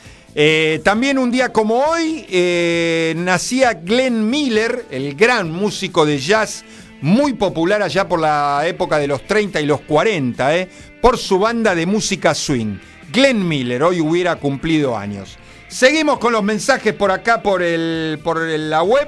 También 0.84 1.18
un 1.18 1.32
día 1.32 1.54
como 1.54 1.80
hoy 1.80 2.26
nacía 3.16 3.74
Glenn 3.74 4.30
Miller, 4.30 4.86
el 4.92 5.16
gran 5.16 5.50
músico 5.52 6.06
de 6.06 6.20
jazz 6.20 6.66
muy 7.02 7.34
popular 7.34 7.82
allá 7.82 8.08
por 8.08 8.20
la 8.20 8.64
época 8.66 8.98
de 8.98 9.08
los 9.08 9.26
30 9.26 9.62
y 9.62 9.66
los 9.66 9.82
40, 9.82 10.68
por 11.02 11.18
su 11.18 11.40
banda 11.40 11.76
de 11.76 11.86
música 11.86 12.34
swing. 12.34 12.80
Glenn 13.12 13.48
Miller 13.48 13.84
hoy 13.84 14.02
hubiera 14.02 14.36
cumplido 14.38 14.98
años. 14.98 15.38
Seguimos 15.68 16.20
con 16.20 16.34
los 16.34 16.44
mensajes 16.44 16.94
por 16.94 17.12
acá, 17.12 17.42
por, 17.42 17.62
el, 17.62 18.20
por 18.24 18.42
la 18.42 18.84
web. 18.84 19.08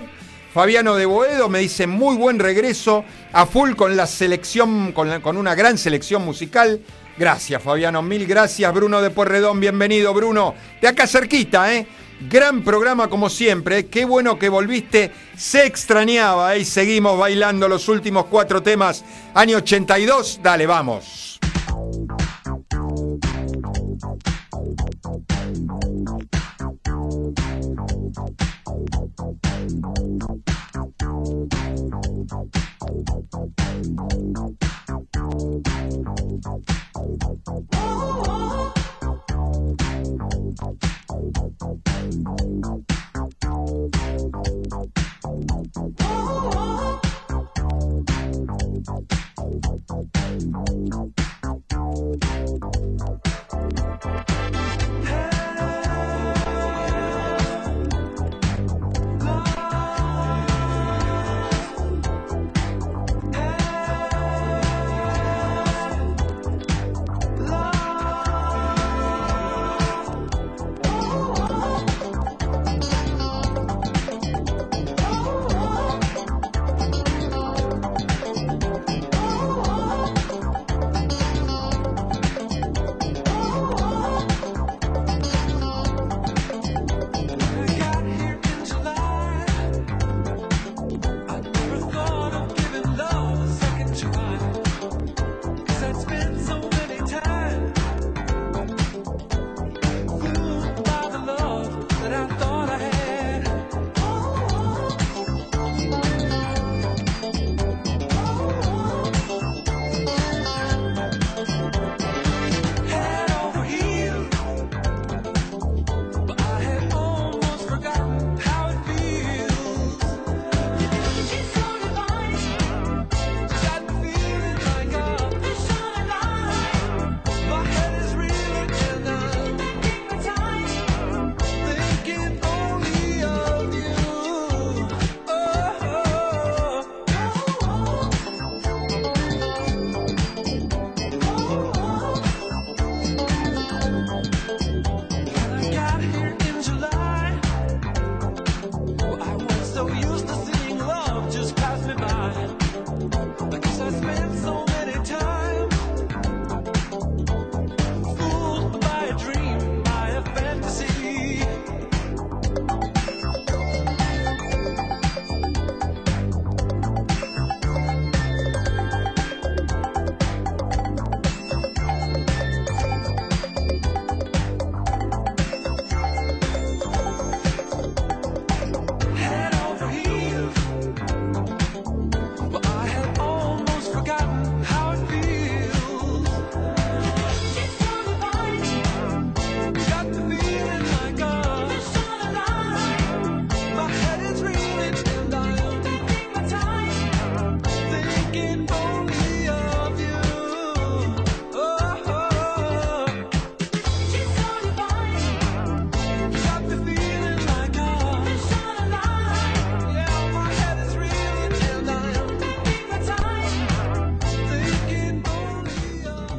Fabiano 0.54 0.96
de 0.96 1.06
Boedo 1.06 1.50
me 1.50 1.60
dice 1.60 1.88
muy 1.88 2.16
buen 2.16 2.40
regreso, 2.40 3.04
a 3.34 3.46
full 3.46 3.74
con 3.76 3.98
la 3.98 4.08
selección, 4.08 4.92
con 4.92 5.38
una 5.38 5.56
gran 5.56 5.78
selección 5.78 6.24
musical. 6.24 6.82
Gracias, 7.18 7.64
Fabiano, 7.64 8.04
mil 8.04 8.28
gracias. 8.28 8.72
Bruno 8.74 9.02
de 9.02 9.10
Puerredón, 9.10 9.60
bienvenido, 9.60 10.14
Bruno. 10.14 10.54
De 10.80 10.88
acá 10.88 11.08
cerquita, 11.08 11.74
¿eh? 11.74 11.88
Gran 12.30 12.64
programa 12.64 13.10
como 13.10 13.30
siempre, 13.30 13.80
¿eh? 13.80 13.86
qué 13.88 14.06
bueno 14.06 14.40
que 14.40 14.50
volviste, 14.50 15.12
se 15.36 15.66
extrañaba 15.66 16.56
¿eh? 16.56 16.60
y 16.60 16.66
seguimos 16.66 17.18
bailando 17.18 17.68
los 17.68 17.88
últimos 17.90 18.26
cuatro 18.26 18.62
temas. 18.64 19.04
Año 19.34 19.58
82, 19.58 20.40
dale, 20.42 20.66
vamos. 20.66 21.37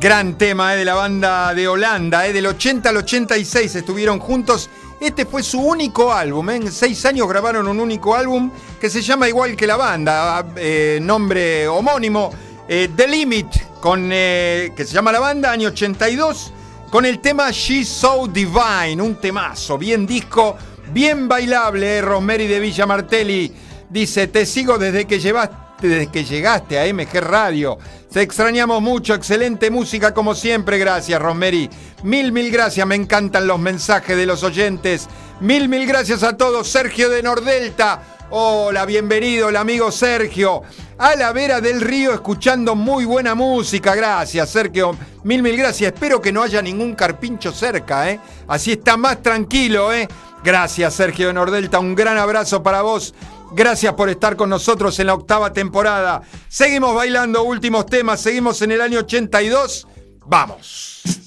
Gran 0.08 0.38
tema 0.38 0.72
eh, 0.72 0.78
de 0.78 0.86
la 0.86 0.94
banda 0.94 1.52
de 1.52 1.68
Holanda, 1.68 2.26
eh, 2.26 2.32
del 2.32 2.46
80 2.46 2.88
al 2.88 2.96
86 2.96 3.74
estuvieron 3.74 4.18
juntos. 4.18 4.70
Este 4.98 5.26
fue 5.26 5.42
su 5.42 5.60
único 5.60 6.14
álbum, 6.14 6.48
eh, 6.48 6.56
en 6.56 6.72
seis 6.72 7.04
años 7.04 7.28
grabaron 7.28 7.68
un 7.68 7.78
único 7.78 8.14
álbum 8.14 8.50
que 8.80 8.88
se 8.88 9.02
llama 9.02 9.28
igual 9.28 9.54
que 9.54 9.66
la 9.66 9.76
banda, 9.76 10.46
eh, 10.56 10.98
nombre 11.02 11.68
homónimo, 11.68 12.30
The 12.66 13.06
Limit, 13.06 13.80
con, 13.82 14.08
que 14.08 14.72
se 14.78 14.94
llama 14.94 15.12
la 15.12 15.20
banda, 15.20 15.52
año 15.52 15.68
82, 15.68 16.54
con 16.88 17.04
el 17.04 17.18
tema 17.20 17.50
She's 17.50 17.90
So 17.90 18.26
Divine, 18.28 19.02
un 19.02 19.16
temazo, 19.16 19.76
bien 19.76 20.06
disco, 20.06 20.56
bien 20.90 21.28
bailable, 21.28 22.00
Rosemary 22.00 22.46
de 22.46 22.60
Villa 22.60 22.86
Martelli. 22.86 23.52
Dice, 23.90 24.26
te 24.28 24.46
sigo 24.46 24.78
desde 24.78 25.04
que 25.04 25.20
llevaste 25.20 25.67
desde 25.80 26.08
que 26.08 26.24
llegaste 26.24 26.78
a 26.78 26.92
MG 26.92 27.20
Radio. 27.20 27.78
Te 28.12 28.22
extrañamos 28.22 28.82
mucho, 28.82 29.14
excelente 29.14 29.70
música 29.70 30.12
como 30.12 30.34
siempre. 30.34 30.78
Gracias, 30.78 31.20
Rosemary. 31.20 31.70
Mil, 32.02 32.32
mil 32.32 32.50
gracias, 32.50 32.86
me 32.86 32.94
encantan 32.94 33.46
los 33.46 33.58
mensajes 33.58 34.16
de 34.16 34.26
los 34.26 34.42
oyentes. 34.42 35.08
Mil, 35.40 35.68
mil 35.68 35.86
gracias 35.86 36.22
a 36.22 36.36
todos. 36.36 36.68
Sergio 36.68 37.08
de 37.08 37.22
Nordelta. 37.22 38.02
Hola, 38.30 38.84
bienvenido 38.84 39.48
el 39.48 39.56
amigo 39.56 39.90
Sergio. 39.90 40.62
A 40.98 41.14
la 41.16 41.32
vera 41.32 41.60
del 41.60 41.80
río 41.80 42.12
escuchando 42.12 42.74
muy 42.74 43.04
buena 43.04 43.34
música. 43.34 43.94
Gracias, 43.94 44.50
Sergio. 44.50 44.96
Mil, 45.22 45.42
mil 45.42 45.56
gracias. 45.56 45.92
Espero 45.92 46.20
que 46.20 46.32
no 46.32 46.42
haya 46.42 46.60
ningún 46.60 46.94
carpincho 46.94 47.52
cerca, 47.52 48.10
¿eh? 48.10 48.20
Así 48.46 48.72
está 48.72 48.96
más 48.96 49.22
tranquilo, 49.22 49.92
¿eh? 49.92 50.08
Gracias, 50.44 50.94
Sergio 50.94 51.28
de 51.28 51.32
Nordelta. 51.32 51.78
Un 51.78 51.94
gran 51.94 52.18
abrazo 52.18 52.62
para 52.62 52.82
vos. 52.82 53.14
Gracias 53.52 53.94
por 53.94 54.08
estar 54.08 54.36
con 54.36 54.50
nosotros 54.50 54.98
en 54.98 55.06
la 55.06 55.14
octava 55.14 55.52
temporada. 55.52 56.22
Seguimos 56.48 56.94
bailando 56.94 57.42
últimos 57.42 57.86
temas, 57.86 58.20
seguimos 58.20 58.60
en 58.62 58.72
el 58.72 58.80
año 58.80 59.00
82. 59.00 59.86
Vamos. 60.26 61.26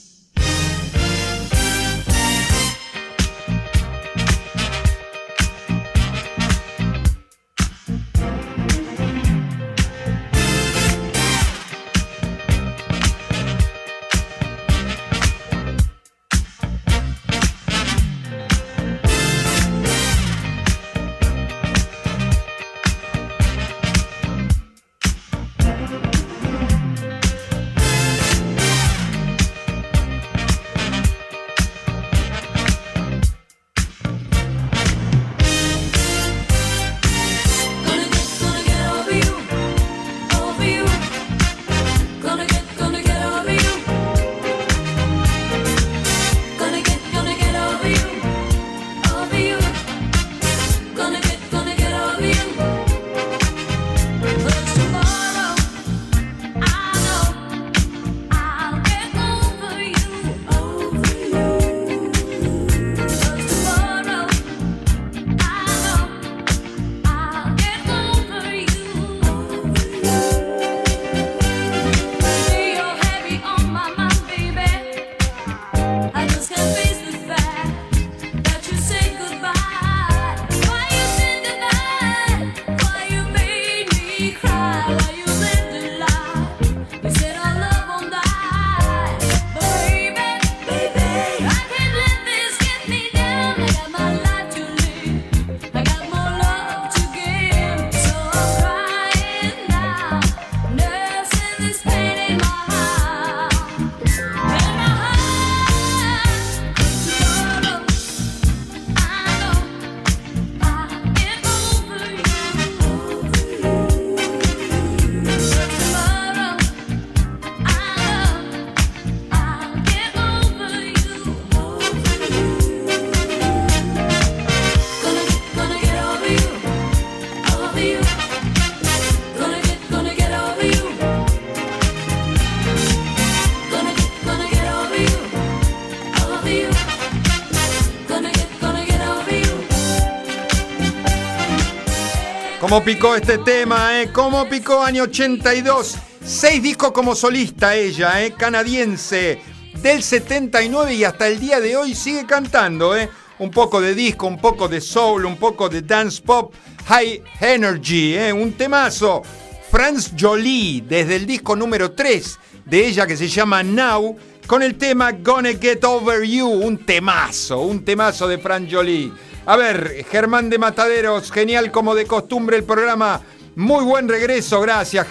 ¿Cómo 142.71 142.85
picó 142.85 143.15
este 143.17 143.37
tema, 143.39 144.01
eh? 144.01 144.13
¿Cómo 144.13 144.47
picó 144.47 144.81
año 144.81 145.03
82? 145.03 145.97
Seis 146.23 146.63
discos 146.63 146.93
como 146.93 147.15
solista 147.15 147.75
ella, 147.75 148.23
eh, 148.23 148.31
canadiense, 148.31 149.41
del 149.81 150.01
79 150.01 150.93
y 150.93 151.03
hasta 151.03 151.27
el 151.27 151.37
día 151.37 151.59
de 151.59 151.75
hoy 151.75 151.93
sigue 151.93 152.25
cantando, 152.25 152.95
eh. 152.95 153.09
Un 153.39 153.51
poco 153.51 153.81
de 153.81 153.93
disco, 153.93 154.25
un 154.25 154.39
poco 154.39 154.69
de 154.69 154.79
soul, 154.79 155.25
un 155.25 155.35
poco 155.35 155.67
de 155.67 155.81
dance 155.81 156.21
pop, 156.21 156.53
high 156.85 157.21
energy, 157.41 158.15
eh, 158.15 158.31
un 158.31 158.53
temazo. 158.53 159.21
Franz 159.69 160.13
Jolie, 160.17 160.81
desde 160.87 161.17
el 161.17 161.25
disco 161.25 161.57
número 161.57 161.91
3 161.91 162.39
de 162.63 162.87
ella 162.87 163.05
que 163.05 163.17
se 163.17 163.27
llama 163.27 163.63
Now, 163.63 164.15
con 164.47 164.63
el 164.63 164.75
tema 164.75 165.11
Gonna 165.11 165.51
Get 165.59 165.83
Over 165.83 166.23
You, 166.23 166.47
un 166.47 166.77
temazo, 166.85 167.59
un 167.63 167.83
temazo 167.83 168.29
de 168.29 168.37
Franz 168.37 168.71
Jolie. 168.71 169.11
A 169.45 169.55
ver, 169.57 170.05
Germán 170.11 170.49
de 170.49 170.59
Mataderos, 170.59 171.31
genial 171.31 171.71
como 171.71 171.95
de 171.95 172.05
costumbre 172.05 172.57
el 172.57 172.63
programa. 172.63 173.21
Muy 173.55 173.83
buen 173.83 174.07
regreso, 174.07 174.61
gracias 174.61 175.07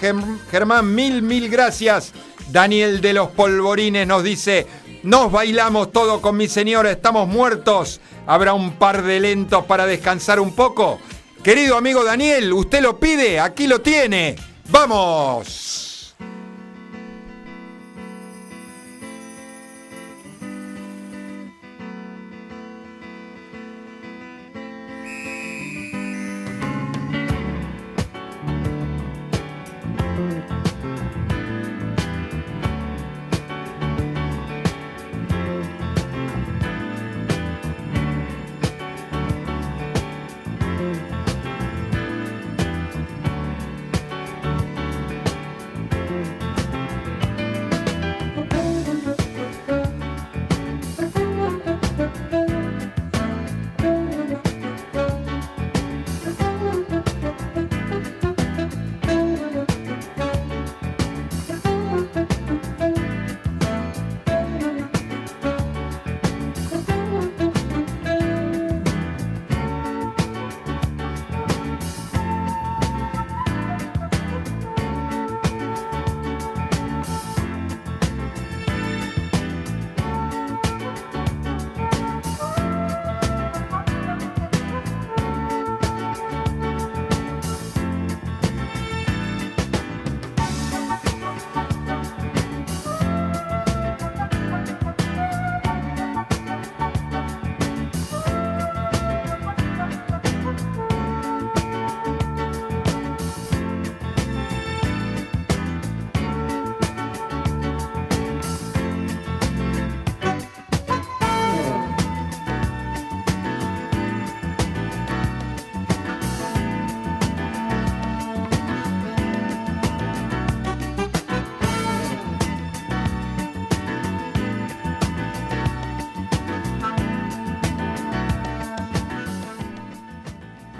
Germán, 0.49 0.95
mil, 0.95 1.21
mil 1.21 1.49
gracias. 1.49 2.13
Daniel 2.49 3.01
de 3.01 3.13
los 3.13 3.29
Polvorines 3.29 4.07
nos 4.07 4.23
dice, 4.23 4.67
nos 5.03 5.31
bailamos 5.31 5.91
todo 5.91 6.21
con 6.21 6.37
mi 6.37 6.47
señora, 6.47 6.91
estamos 6.91 7.27
muertos. 7.27 7.99
¿Habrá 8.25 8.53
un 8.53 8.73
par 8.73 9.03
de 9.03 9.19
lentos 9.19 9.65
para 9.65 9.85
descansar 9.85 10.39
un 10.39 10.55
poco? 10.55 10.99
Querido 11.43 11.75
amigo 11.75 12.03
Daniel, 12.03 12.53
usted 12.53 12.81
lo 12.81 12.99
pide, 12.99 13.39
aquí 13.39 13.67
lo 13.67 13.81
tiene. 13.81 14.35
¡Vamos! 14.69 15.90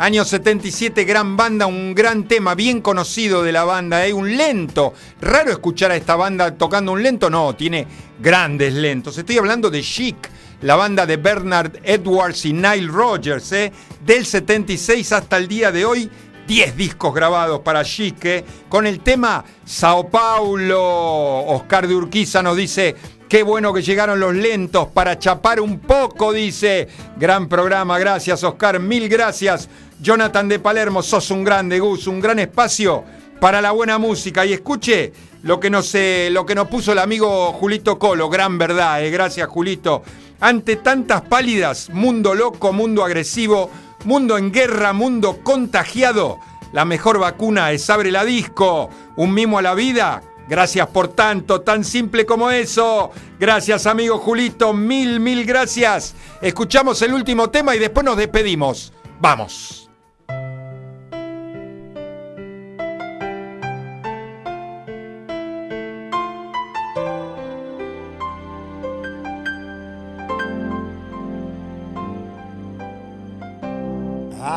Año 0.02 0.26
77, 0.26 1.06
gran 1.06 1.38
banda, 1.38 1.68
un 1.68 1.94
gran 1.94 2.28
tema, 2.28 2.56
bien 2.56 2.82
conocido 2.82 3.44
de 3.44 3.52
la 3.52 3.66
banda, 3.66 4.04
¿eh? 4.04 4.12
un 4.12 4.36
lento. 4.36 4.96
Raro 5.22 5.52
escuchar 5.52 5.92
a 5.92 5.96
esta 5.96 6.16
banda 6.16 6.58
tocando 6.58 6.94
un 6.94 7.04
lento, 7.04 7.30
no, 7.30 7.54
tiene 7.56 7.86
grandes 8.20 8.74
lentos. 8.74 9.16
Estoy 9.20 9.38
hablando 9.38 9.70
de 9.70 9.84
Chic, 9.84 10.16
la 10.62 10.76
banda 10.76 11.06
de 11.06 11.18
Bernard 11.18 11.82
Edwards 11.84 12.46
y 12.46 12.54
Nile 12.54 12.88
Rogers, 12.88 13.52
¿eh? 13.52 13.72
del 14.04 14.26
76 14.26 15.12
hasta 15.12 15.38
el 15.38 15.48
día 15.48 15.72
de 15.72 15.86
hoy. 15.86 16.10
10 16.48 16.76
discos 16.76 17.14
grabados 17.14 17.60
para 17.60 17.84
Chic, 17.84 18.26
¿eh? 18.26 18.44
con 18.68 18.88
el 18.88 19.02
tema 19.02 19.46
Sao 19.64 20.10
Paulo. 20.10 21.46
Oscar 21.46 21.88
de 21.88 21.94
Urquiza 21.94 22.42
nos 22.42 22.58
dice, 22.58 22.96
Qué 23.32 23.44
bueno 23.44 23.72
que 23.72 23.82
llegaron 23.82 24.20
los 24.20 24.36
lentos 24.36 24.90
para 24.90 25.18
chapar 25.18 25.62
un 25.62 25.80
poco, 25.80 26.34
dice. 26.34 26.90
Gran 27.16 27.48
programa, 27.48 27.98
gracias 27.98 28.44
Oscar, 28.44 28.82
mil 28.82 29.08
gracias. 29.08 29.70
Jonathan 30.02 30.50
de 30.50 30.60
Palermo, 30.60 31.02
sos 31.02 31.32
un 31.32 31.46
grande, 31.46 31.80
Gus, 31.80 32.08
un 32.08 32.20
gran 32.20 32.40
espacio 32.40 33.06
para 33.40 33.62
la 33.62 33.72
buena 33.72 33.98
música. 33.98 34.46
Y 34.46 34.52
escuche 34.52 35.14
lo 35.44 35.62
que 35.62 35.70
nos, 35.70 35.96
eh, 35.96 36.28
lo 36.30 36.46
que 36.46 36.56
nos 36.56 36.68
puso 36.68 36.92
el 36.92 37.00
amigo 37.00 37.54
Julito 37.54 37.98
Colo, 37.98 38.28
gran 38.28 38.58
verdad, 38.58 39.02
eh. 39.02 39.10
gracias 39.12 39.48
Julito. 39.48 40.04
Ante 40.42 40.76
tantas 40.76 41.22
pálidas, 41.22 41.90
mundo 41.90 42.36
loco, 42.36 42.74
mundo 42.74 43.02
agresivo, 43.02 43.72
mundo 44.04 44.38
en 44.38 44.52
guerra, 44.52 44.92
mundo 44.92 45.40
contagiado, 45.42 46.38
la 46.74 46.84
mejor 46.84 47.18
vacuna 47.18 47.72
es 47.72 47.90
abre 47.90 48.12
la 48.12 48.26
disco, 48.26 48.90
un 49.16 49.34
mimo 49.34 49.58
a 49.58 49.62
la 49.62 49.74
vida. 49.74 50.22
Gracias 50.48 50.88
por 50.88 51.08
tanto, 51.10 51.62
tan 51.62 51.84
simple 51.84 52.26
como 52.26 52.52
eso. 52.52 53.12
Gracias 53.40 53.86
amigo 53.86 54.18
Julito, 54.18 54.74
mil, 54.74 55.20
mil 55.20 55.46
gracias. 55.46 56.14
Escuchamos 56.42 57.02
el 57.02 57.14
último 57.14 57.50
tema 57.50 57.76
y 57.76 57.80
después 57.80 58.06
nos 58.06 58.18
despedimos. 58.18 58.92
Vamos. 59.20 59.82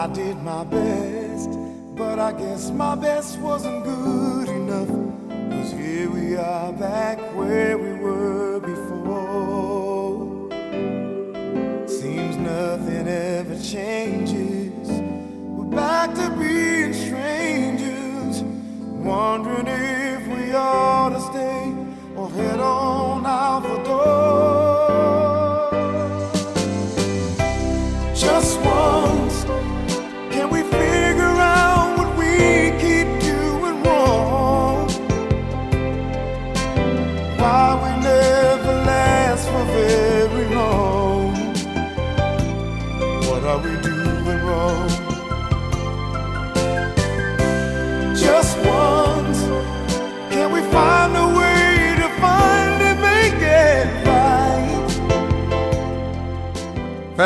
I 0.05 0.07
did 0.09 0.37
my 0.43 0.65
best, 0.65 1.51
but 1.95 2.19
I 2.19 2.33
guess 2.33 2.71
my 2.71 2.95
best 2.95 3.39
wasn't 3.39 3.85
good 3.85 4.49
enough. 4.51 5.14
Cause 5.65 5.73
here 5.73 6.11
we 6.11 6.37
are 6.37 6.75
back 6.75 7.19
where 7.35 7.79
we 7.79 7.95
were 7.95 8.61
before. 8.61 10.51
Seems 11.89 12.37
nothing 12.37 13.09
ever 13.09 13.59
changes. 13.63 14.91
We're 14.91 15.75
back 15.75 16.13
to 16.17 16.29
being 16.37 16.93
strangers, 16.93 18.43
wondering 18.43 19.67
if 19.67 20.29
we 20.29 20.53
ought 20.55 21.09
to 21.09 21.21
stay 21.33 21.73
or 22.15 22.29
head 22.29 22.61
on 22.61 23.25
out 23.25 23.63
the 23.63 23.83
door. 23.85 24.54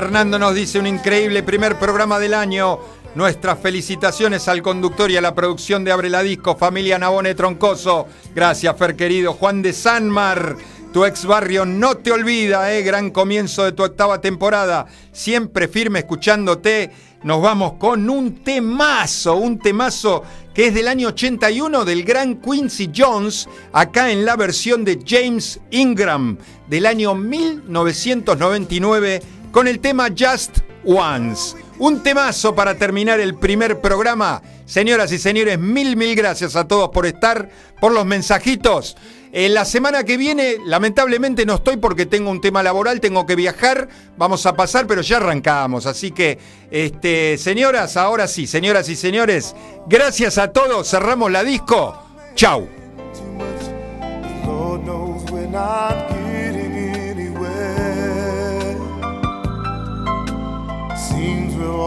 Fernando 0.09 0.39
nos 0.39 0.55
dice 0.55 0.79
un 0.79 0.87
increíble 0.87 1.43
primer 1.43 1.79
programa 1.79 2.19
del 2.19 2.33
año. 2.33 2.79
Nuestras 3.15 3.59
felicitaciones 3.59 4.49
al 4.49 4.63
conductor 4.63 5.11
y 5.11 5.19
a 5.19 5.21
la 5.21 5.35
producción 5.35 5.85
de 5.85 5.93
Abre 5.93 6.09
la 6.09 6.23
Disco, 6.23 6.57
familia 6.57 6.99
Nabone 6.99 7.35
Troncoso. 7.35 8.07
Gracias, 8.35 8.75
Fer 8.79 8.97
querido. 8.97 9.35
Juan 9.35 9.61
de 9.61 9.75
Sanmar, 9.75 10.57
tu 10.95 11.05
ex 11.05 11.27
barrio 11.27 11.67
no 11.67 11.99
te 11.99 12.11
olvida, 12.11 12.73
¿eh? 12.73 12.83
gran 12.83 13.11
comienzo 13.11 13.65
de 13.65 13.73
tu 13.73 13.83
octava 13.83 14.23
temporada. 14.23 14.87
Siempre 15.13 15.69
firme 15.69 15.99
escuchándote. 15.99 16.91
Nos 17.23 17.43
vamos 17.43 17.75
con 17.75 18.09
un 18.09 18.43
temazo, 18.43 19.35
un 19.35 19.59
temazo 19.59 20.23
que 20.55 20.69
es 20.69 20.75
del 20.75 20.89
año 20.89 21.09
81 21.09 21.85
del 21.85 22.03
gran 22.03 22.41
Quincy 22.41 22.91
Jones, 22.97 23.47
acá 23.73 24.11
en 24.11 24.25
la 24.25 24.37
versión 24.37 24.87
de 24.87 25.01
James 25.07 25.61
Ingram 25.71 26.39
del 26.69 26.87
año 26.87 27.15
1999 27.15 29.21
con 29.51 29.69
el 29.69 29.81
tema 29.81 30.09
Just 30.09 30.59
Once. 30.85 31.57
Un 31.79 32.03
temazo 32.03 32.55
para 32.55 32.75
terminar 32.77 33.21
el 33.21 33.35
primer 33.35 33.81
programa. 33.81 34.43
Señoras 34.67 35.13
y 35.13 35.19
señores, 35.19 35.59
mil, 35.59 35.97
mil 35.97 36.15
gracias 36.15 36.57
a 36.57 36.67
todos 36.67 36.91
por 36.91 37.07
estar, 37.07 37.49
por 37.81 37.93
los 37.93 38.05
mensajitos. 38.05 38.97
En 39.33 39.55
la 39.55 39.65
semana 39.65 40.05
que 40.05 40.17
viene, 40.17 40.57
lamentablemente 40.65 41.45
no 41.45 41.57
estoy 41.57 41.77
porque 41.77 42.07
tengo 42.07 42.31
un 42.31 42.41
tema 42.41 42.63
laboral, 42.63 43.01
tengo 43.01 43.27
que 43.27 43.37
viajar, 43.37 43.89
vamos 44.17 44.47
a 44.47 44.55
pasar, 44.55 44.87
pero 44.87 45.03
ya 45.03 45.19
arrancamos. 45.19 45.87
Así 45.87 46.11
que, 46.11 46.39
este, 46.71 47.37
señoras, 47.37 47.97
ahora 47.97 48.27
sí, 48.27 48.47
señoras 48.47 48.89
y 48.89 48.97
señores, 48.97 49.55
gracias 49.87 50.39
a 50.39 50.53
todos, 50.53 50.89
cerramos 50.89 51.31
la 51.31 51.45
disco. 51.45 52.03
Chau. 52.35 52.69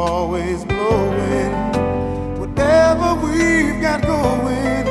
always 0.02 0.66
blowing. 0.66 1.52
Whatever 2.39 3.16
we've 3.24 3.82
got 3.82 4.02
going, 4.02 4.88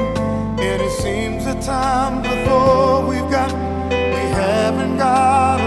and 0.68 0.82
it 0.82 0.92
seems 1.02 1.44
the 1.44 1.54
time 1.61 2.22
before 2.22 3.06
we've 3.06 3.30
got, 3.30 3.52
we 3.90 4.22
haven't 4.40 4.98
got. 4.98 5.59